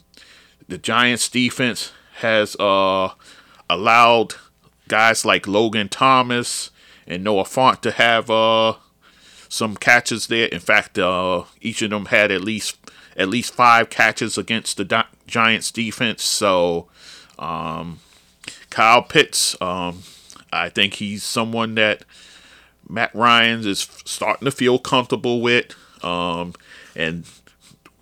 the 0.69 0.79
Giants 0.79 1.29
defense 1.29 1.93
has 2.17 2.55
uh 2.57 3.11
allowed 3.69 4.35
guys 4.87 5.25
like 5.25 5.49
Logan 5.49 5.89
Thomas 5.89 6.71
and 7.07 7.25
Noah 7.25 7.45
Fant 7.45 7.81
to 7.81 7.91
have 7.91 8.31
uh 8.31 8.75
some 9.49 9.77
catches 9.77 10.27
there. 10.27 10.47
In 10.49 10.61
fact, 10.61 10.99
uh, 10.99 11.45
each 11.61 11.81
of 11.83 11.91
them 11.91 12.07
had 12.07 12.33
at 12.33 12.43
least 12.43 12.77
at 13.17 13.29
least 13.29 13.55
five 13.55 13.91
catches 13.91 14.37
against 14.37 14.77
the 14.77 15.05
Giants 15.27 15.71
defense. 15.71 16.25
So, 16.25 16.89
um, 17.39 18.01
Kyle 18.71 19.03
Pitts, 19.03 19.57
um, 19.61 20.03
I 20.53 20.69
think 20.69 20.95
he's 20.95 21.23
someone 21.23 21.77
that 21.77 22.05
Matt 22.89 23.15
Ryan's 23.15 23.67
is 23.67 23.81
starting 24.05 24.45
to 24.45 24.51
feel 24.51 24.79
comfortable 24.79 25.41
with. 25.41 25.75
Um, 26.05 26.55
and 26.95 27.25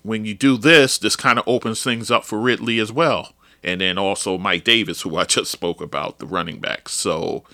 when 0.02 0.24
you 0.24 0.34
do 0.34 0.56
this, 0.56 0.98
this 0.98 1.16
kind 1.16 1.38
of 1.38 1.44
opens 1.46 1.82
things 1.82 2.10
up 2.10 2.24
for 2.24 2.38
Ridley 2.38 2.78
as 2.78 2.92
well. 2.92 3.32
And 3.62 3.80
then 3.80 3.96
also 3.98 4.38
Mike 4.38 4.64
Davis, 4.64 5.02
who 5.02 5.16
I 5.16 5.24
just 5.26 5.50
spoke 5.50 5.80
about, 5.80 6.18
the 6.18 6.26
running 6.26 6.58
back. 6.58 6.88
So, 6.88 7.44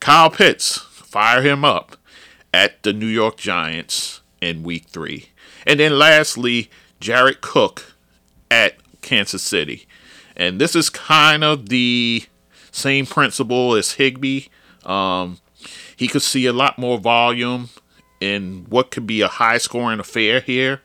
Kyle 0.00 0.30
Pitts, 0.30 0.78
fire 0.78 1.42
him 1.42 1.64
up 1.64 1.96
at 2.52 2.82
the 2.82 2.92
New 2.92 3.06
York 3.06 3.36
Giants 3.36 4.20
in 4.40 4.62
week 4.62 4.86
three. 4.88 5.30
And 5.66 5.80
then 5.80 5.98
lastly, 5.98 6.70
Jared 7.00 7.40
Cook 7.40 7.94
at 8.50 8.76
Kansas 9.02 9.42
City. 9.42 9.86
And 10.36 10.60
this 10.60 10.74
is 10.74 10.88
kind 10.88 11.44
of 11.44 11.68
the 11.68 12.24
same 12.72 13.06
principle 13.06 13.74
as 13.74 13.92
Higbee. 13.92 14.46
Um, 14.84 15.38
he 16.00 16.08
could 16.08 16.22
see 16.22 16.46
a 16.46 16.52
lot 16.54 16.78
more 16.78 16.96
volume 16.96 17.68
in 18.22 18.64
what 18.70 18.90
could 18.90 19.06
be 19.06 19.20
a 19.20 19.28
high 19.28 19.58
scoring 19.58 20.00
affair 20.00 20.40
here. 20.40 20.80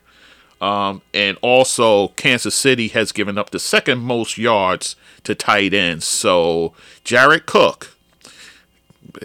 Um, 0.60 1.00
and 1.14 1.38
also, 1.40 2.08
Kansas 2.08 2.54
City 2.54 2.88
has 2.88 3.12
given 3.12 3.38
up 3.38 3.48
the 3.48 3.58
second 3.58 4.00
most 4.00 4.36
yards 4.36 4.94
to 5.24 5.34
tight 5.34 5.72
ends. 5.72 6.06
So, 6.06 6.74
Jared 7.02 7.46
Cook, 7.46 7.96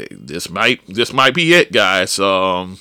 this 0.09 0.49
might 0.49 0.79
this 0.87 1.11
might 1.11 1.33
be 1.33 1.53
it, 1.53 1.73
guys. 1.73 2.17
Um, 2.19 2.79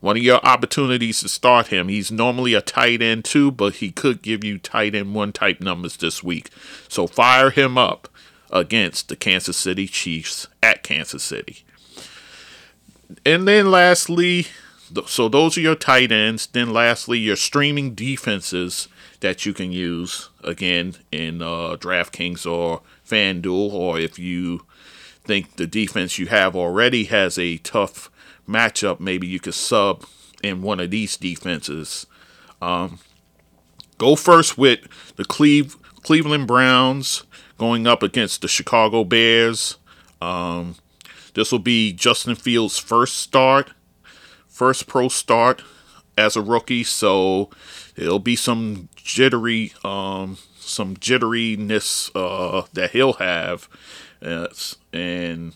one 0.00 0.16
of 0.16 0.22
your 0.22 0.38
opportunities 0.46 1.18
to 1.22 1.28
start 1.28 1.66
him. 1.66 1.88
He's 1.88 2.12
normally 2.12 2.54
a 2.54 2.60
tight 2.60 3.02
end 3.02 3.24
too, 3.24 3.50
but 3.50 3.74
he 3.76 3.90
could 3.90 4.22
give 4.22 4.44
you 4.44 4.58
tight 4.58 4.94
end 4.94 5.16
one 5.16 5.32
type 5.32 5.60
numbers 5.60 5.96
this 5.96 6.22
week. 6.22 6.48
So 6.88 7.08
fire 7.08 7.50
him 7.50 7.76
up 7.76 8.08
against 8.52 9.08
the 9.08 9.16
Kansas 9.16 9.56
City 9.56 9.88
Chiefs 9.88 10.46
at 10.62 10.84
Kansas 10.84 11.24
City. 11.24 11.64
And 13.24 13.46
then 13.46 13.70
lastly, 13.70 14.46
so 15.06 15.28
those 15.28 15.56
are 15.56 15.62
your 15.62 15.74
tight 15.74 16.12
ends. 16.12 16.46
Then 16.46 16.72
lastly, 16.72 17.18
your 17.18 17.36
streaming 17.36 17.94
defenses 17.94 18.88
that 19.20 19.46
you 19.46 19.54
can 19.54 19.72
use 19.72 20.28
again 20.42 20.96
in 21.10 21.42
uh, 21.42 21.76
DraftKings 21.76 22.50
or 22.50 22.82
FanDuel, 23.08 23.72
or 23.72 23.98
if 23.98 24.18
you 24.18 24.66
think 25.24 25.56
the 25.56 25.66
defense 25.66 26.18
you 26.18 26.26
have 26.26 26.56
already 26.56 27.04
has 27.04 27.38
a 27.38 27.58
tough 27.58 28.10
matchup, 28.48 29.00
maybe 29.00 29.26
you 29.26 29.38
could 29.38 29.54
sub 29.54 30.04
in 30.42 30.62
one 30.62 30.80
of 30.80 30.90
these 30.90 31.16
defenses. 31.16 32.06
Um, 32.60 32.98
go 33.98 34.16
first 34.16 34.58
with 34.58 34.80
the 35.16 35.24
Cleve- 35.24 35.76
Cleveland 36.02 36.48
Browns 36.48 37.22
going 37.58 37.86
up 37.86 38.02
against 38.02 38.42
the 38.42 38.48
Chicago 38.48 39.04
Bears. 39.04 39.76
Um, 40.20 40.76
this 41.34 41.50
will 41.50 41.58
be 41.58 41.92
Justin 41.92 42.34
Fields' 42.34 42.78
first 42.78 43.16
start, 43.16 43.72
first 44.48 44.86
pro 44.86 45.08
start 45.08 45.62
as 46.16 46.36
a 46.36 46.42
rookie, 46.42 46.84
so 46.84 47.50
it'll 47.96 48.18
be 48.18 48.36
some 48.36 48.88
jittery, 48.96 49.72
um, 49.84 50.36
some 50.58 50.96
jitteriness 50.96 52.10
uh, 52.14 52.66
that 52.74 52.90
he'll 52.90 53.14
have, 53.14 53.68
uh, 54.20 54.48
and 54.92 55.54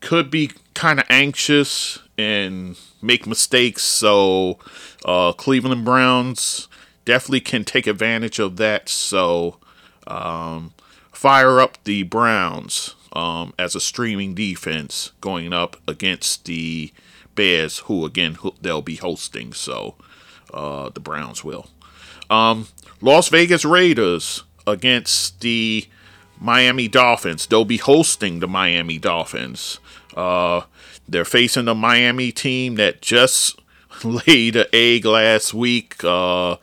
could 0.00 0.30
be 0.30 0.50
kind 0.74 0.98
of 0.98 1.06
anxious 1.10 1.98
and 2.16 2.78
make 3.02 3.26
mistakes. 3.26 3.84
So 3.84 4.58
uh, 5.04 5.32
Cleveland 5.32 5.84
Browns 5.84 6.68
definitely 7.04 7.40
can 7.40 7.64
take 7.64 7.86
advantage 7.86 8.38
of 8.38 8.56
that. 8.56 8.88
So 8.88 9.58
um, 10.06 10.72
fire 11.12 11.60
up 11.60 11.82
the 11.84 12.02
Browns 12.04 12.94
um, 13.12 13.54
as 13.58 13.74
a 13.74 13.80
streaming 13.80 14.34
defense 14.34 15.12
going 15.20 15.52
up 15.52 15.76
against 15.86 16.44
the 16.44 16.92
Bears, 17.34 17.78
who 17.80 18.04
again 18.04 18.36
they'll 18.60 18.82
be 18.82 18.96
hosting. 18.96 19.52
So 19.52 19.96
uh, 20.52 20.90
the 20.90 21.00
Browns 21.00 21.44
will. 21.44 21.68
Um, 22.28 22.68
Las 23.00 23.28
Vegas 23.28 23.64
Raiders 23.64 24.44
against 24.66 25.40
the 25.40 25.86
Miami 26.38 26.88
Dolphins. 26.88 27.46
They'll 27.46 27.64
be 27.64 27.78
hosting 27.78 28.40
the 28.40 28.48
Miami 28.48 28.98
Dolphins. 28.98 29.78
Uh, 30.16 30.62
they're 31.08 31.24
facing 31.24 31.66
the 31.66 31.74
Miami 31.74 32.32
team 32.32 32.76
that 32.76 33.02
just 33.02 33.60
laid 34.04 34.56
an 34.56 34.66
egg 34.72 35.04
last 35.04 35.52
week 35.52 36.02
uh, 36.04 36.56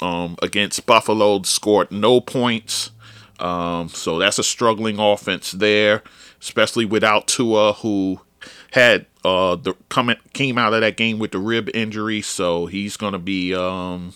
um, 0.00 0.36
against 0.42 0.86
Buffalo, 0.86 1.42
scored 1.42 1.90
no 1.90 2.20
points. 2.20 2.90
Um, 3.38 3.88
so 3.88 4.18
that's 4.18 4.38
a 4.38 4.44
struggling 4.44 4.98
offense 4.98 5.52
there, 5.52 6.02
especially 6.40 6.84
without 6.84 7.26
Tua, 7.26 7.74
who 7.74 8.20
had 8.72 9.06
uh, 9.24 9.56
the 9.56 9.74
coming 9.88 10.16
came 10.32 10.58
out 10.58 10.72
of 10.72 10.80
that 10.80 10.96
game 10.96 11.18
with 11.18 11.32
the 11.32 11.38
rib 11.38 11.70
injury. 11.74 12.22
So 12.22 12.66
he's 12.66 12.96
going 12.96 13.12
to 13.12 13.18
be 13.18 13.54
um, 13.54 14.14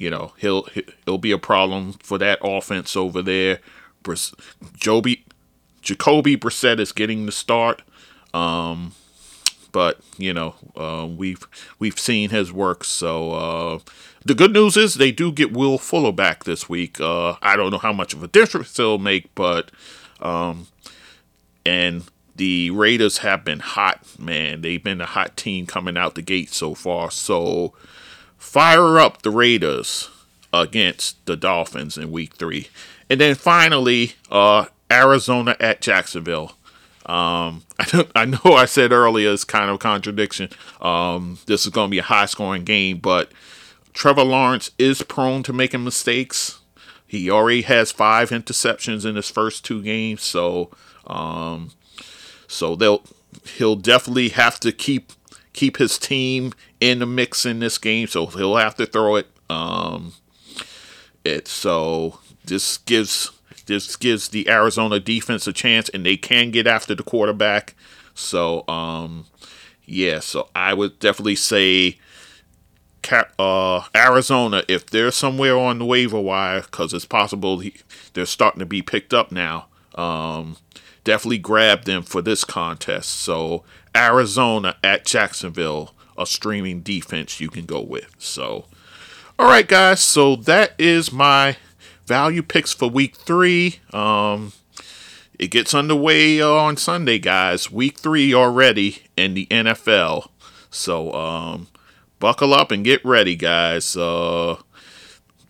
you 0.00 0.08
know, 0.08 0.32
he'll 0.38 0.66
he'll 1.04 1.18
be 1.18 1.30
a 1.30 1.36
problem 1.36 1.92
for 2.02 2.16
that 2.16 2.38
offense 2.42 2.96
over 2.96 3.20
there. 3.20 3.60
Joby, 4.78 5.26
Jacoby 5.82 6.38
Brissett 6.38 6.80
is 6.80 6.90
getting 6.90 7.26
the 7.26 7.32
start, 7.32 7.82
um, 8.32 8.94
but 9.72 10.00
you 10.16 10.32
know 10.32 10.54
uh, 10.74 11.06
we've 11.06 11.46
we've 11.78 11.98
seen 11.98 12.30
his 12.30 12.50
work. 12.50 12.82
So 12.82 13.32
uh, 13.32 13.78
the 14.24 14.34
good 14.34 14.52
news 14.52 14.76
is 14.76 14.94
they 14.94 15.12
do 15.12 15.32
get 15.32 15.52
Will 15.52 15.78
Fuller 15.78 16.12
back 16.12 16.44
this 16.44 16.68
week. 16.68 17.00
Uh, 17.00 17.36
I 17.42 17.56
don't 17.56 17.70
know 17.70 17.78
how 17.78 17.92
much 17.92 18.12
of 18.12 18.22
a 18.22 18.28
difference 18.28 18.78
it'll 18.78 18.98
make, 18.98 19.34
but 19.34 19.70
um, 20.20 20.66
and 21.64 22.04
the 22.36 22.70
Raiders 22.70 23.18
have 23.18 23.44
been 23.44 23.60
hot, 23.60 24.04
man. 24.18 24.62
They've 24.62 24.82
been 24.82 25.00
a 25.00 25.06
hot 25.06 25.36
team 25.36 25.66
coming 25.66 25.96
out 25.96 26.14
the 26.14 26.22
gate 26.22 26.50
so 26.50 26.74
far. 26.74 27.10
So 27.10 27.74
fire 28.38 28.98
up 28.98 29.22
the 29.22 29.30
Raiders 29.30 30.08
against 30.52 31.24
the 31.26 31.36
Dolphins 31.36 31.96
in 31.96 32.10
week 32.10 32.34
three. 32.34 32.68
And 33.08 33.20
then 33.20 33.34
finally, 33.34 34.12
uh, 34.30 34.66
Arizona 34.90 35.56
at 35.60 35.80
Jacksonville. 35.80 36.52
Um, 37.06 37.62
I, 37.78 38.06
I 38.14 38.24
know 38.24 38.40
I 38.44 38.64
said 38.64 38.92
earlier 38.92 39.32
it's 39.32 39.44
kind 39.44 39.68
of 39.68 39.76
a 39.76 39.78
contradiction. 39.78 40.48
Um, 40.80 41.38
this 41.46 41.66
is 41.66 41.72
going 41.72 41.88
to 41.88 41.90
be 41.90 41.98
a 41.98 42.02
high 42.02 42.26
scoring 42.26 42.64
game, 42.64 42.98
but 42.98 43.32
Trevor 43.92 44.24
Lawrence 44.24 44.70
is 44.78 45.02
prone 45.02 45.42
to 45.44 45.52
making 45.52 45.84
mistakes. 45.84 46.60
He 47.06 47.28
already 47.28 47.62
has 47.62 47.90
five 47.90 48.30
interceptions 48.30 49.04
in 49.04 49.16
his 49.16 49.28
first 49.28 49.64
two 49.64 49.82
games, 49.82 50.22
so 50.22 50.70
um, 51.06 51.72
so 52.46 52.76
they'll 52.76 53.02
he'll 53.56 53.76
definitely 53.76 54.28
have 54.30 54.60
to 54.60 54.70
keep 54.70 55.12
keep 55.52 55.78
his 55.78 55.98
team 55.98 56.52
in 56.80 57.00
the 57.00 57.06
mix 57.06 57.44
in 57.44 57.58
this 57.58 57.78
game, 57.78 58.06
so 58.06 58.26
he'll 58.26 58.56
have 58.56 58.76
to 58.76 58.86
throw 58.86 59.16
it. 59.16 59.26
Um, 59.48 60.12
it 61.24 61.48
so 61.48 62.20
this 62.44 62.78
gives 62.78 63.32
this 63.66 63.96
gives 63.96 64.28
the 64.28 64.48
Arizona 64.48 65.00
defense 65.00 65.48
a 65.48 65.52
chance, 65.52 65.88
and 65.88 66.06
they 66.06 66.16
can 66.16 66.52
get 66.52 66.68
after 66.68 66.94
the 66.94 67.02
quarterback. 67.02 67.74
So 68.14 68.64
um, 68.68 69.26
yeah, 69.84 70.20
so 70.20 70.48
I 70.54 70.74
would 70.74 70.98
definitely 71.00 71.36
say. 71.36 71.98
Uh, 73.38 73.84
Arizona, 73.94 74.62
if 74.68 74.86
they're 74.86 75.10
somewhere 75.10 75.58
on 75.58 75.78
the 75.78 75.84
waiver 75.84 76.20
wire, 76.20 76.62
because 76.62 76.92
it's 76.92 77.04
possible 77.04 77.58
he, 77.58 77.74
they're 78.14 78.26
starting 78.26 78.60
to 78.60 78.66
be 78.66 78.82
picked 78.82 79.12
up 79.12 79.32
now, 79.32 79.66
um, 79.94 80.56
definitely 81.04 81.38
grab 81.38 81.84
them 81.84 82.02
for 82.02 82.22
this 82.22 82.44
contest. 82.44 83.10
So 83.10 83.64
Arizona 83.96 84.76
at 84.82 85.04
Jacksonville, 85.04 85.94
a 86.16 86.26
streaming 86.26 86.80
defense 86.80 87.40
you 87.40 87.48
can 87.48 87.66
go 87.66 87.80
with. 87.80 88.14
So, 88.18 88.66
all 89.38 89.46
right, 89.46 89.66
guys. 89.66 90.00
So 90.00 90.36
that 90.36 90.74
is 90.78 91.12
my 91.12 91.56
value 92.06 92.42
picks 92.42 92.72
for 92.72 92.88
week 92.88 93.16
three. 93.16 93.80
Um, 93.92 94.52
it 95.38 95.50
gets 95.50 95.72
underway 95.72 96.40
on 96.42 96.76
Sunday, 96.76 97.18
guys. 97.18 97.70
Week 97.70 97.98
three 97.98 98.34
already 98.34 99.02
in 99.16 99.34
the 99.34 99.46
NFL. 99.46 100.28
So, 100.70 101.12
um, 101.14 101.68
buckle 102.20 102.54
up 102.54 102.70
and 102.70 102.84
get 102.84 103.04
ready, 103.04 103.34
guys. 103.34 103.96
Uh, 103.96 104.56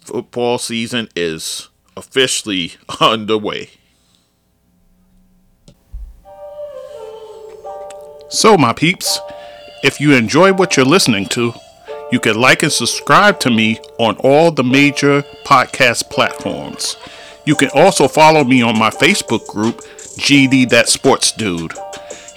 football 0.01 0.57
season 0.57 1.09
is 1.15 1.69
officially 1.97 2.75
underway. 3.01 3.71
So, 8.31 8.57
my 8.57 8.73
peeps, 8.73 9.19
if 9.83 10.01
you 10.01 10.13
enjoy 10.13 10.53
what 10.53 10.77
you're 10.77 10.87
listening 10.87 11.27
to, 11.31 11.53
you 12.13 12.21
can 12.21 12.41
like 12.41 12.63
and 12.63 12.73
subscribe 12.73 13.41
to 13.41 13.51
me 13.51 13.79
on 13.99 14.17
all 14.19 14.53
the 14.53 14.65
major 14.65 15.23
podcast 15.45 16.09
platforms. 16.11 16.97
You 17.45 17.57
can 17.57 17.71
also 17.75 18.07
follow 18.07 18.45
me 18.45 18.63
on 18.63 18.79
my 18.79 18.91
Facebook 18.91 19.47
group, 19.49 19.79
GD 20.19 20.69
That 20.71 20.89
Sports 20.89 21.33
Dude. 21.33 21.73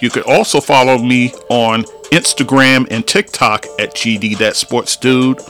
You 0.00 0.10
can 0.10 0.22
also 0.24 0.60
follow 0.60 0.98
me 0.98 1.32
on 1.48 1.84
Instagram 2.10 2.86
and 2.90 3.06
TikTok 3.06 3.66
at 3.78 3.94
GD 3.94 4.38
That 4.38 4.56
Sports 4.56 4.96
Dude. 4.96 5.40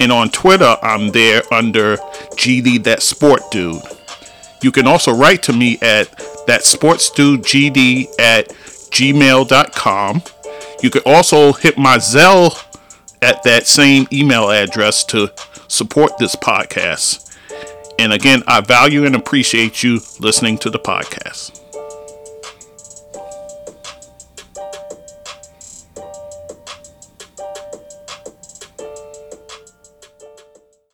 And 0.00 0.10
on 0.10 0.30
Twitter, 0.30 0.76
I'm 0.82 1.10
there 1.10 1.42
under 1.52 1.96
GD 2.36 2.84
That 2.84 3.02
Sport 3.02 3.42
Dude. 3.50 3.82
You 4.62 4.72
can 4.72 4.86
also 4.86 5.12
write 5.12 5.42
to 5.44 5.52
me 5.52 5.78
at 5.82 6.08
that 6.46 6.64
sports 6.64 7.10
dude 7.10 7.42
GD 7.42 8.08
at 8.18 8.48
gmail.com. 8.48 10.22
You 10.82 10.90
can 10.90 11.02
also 11.04 11.52
hit 11.52 11.76
my 11.76 11.98
Zelle 11.98 12.64
at 13.20 13.42
that 13.42 13.66
same 13.66 14.06
email 14.12 14.50
address 14.50 15.04
to 15.04 15.30
support 15.68 16.16
this 16.18 16.34
podcast. 16.34 17.30
And 17.98 18.12
again, 18.12 18.42
I 18.46 18.60
value 18.60 19.04
and 19.04 19.14
appreciate 19.14 19.82
you 19.82 20.00
listening 20.18 20.58
to 20.58 20.70
the 20.70 20.78
podcast. 20.78 21.63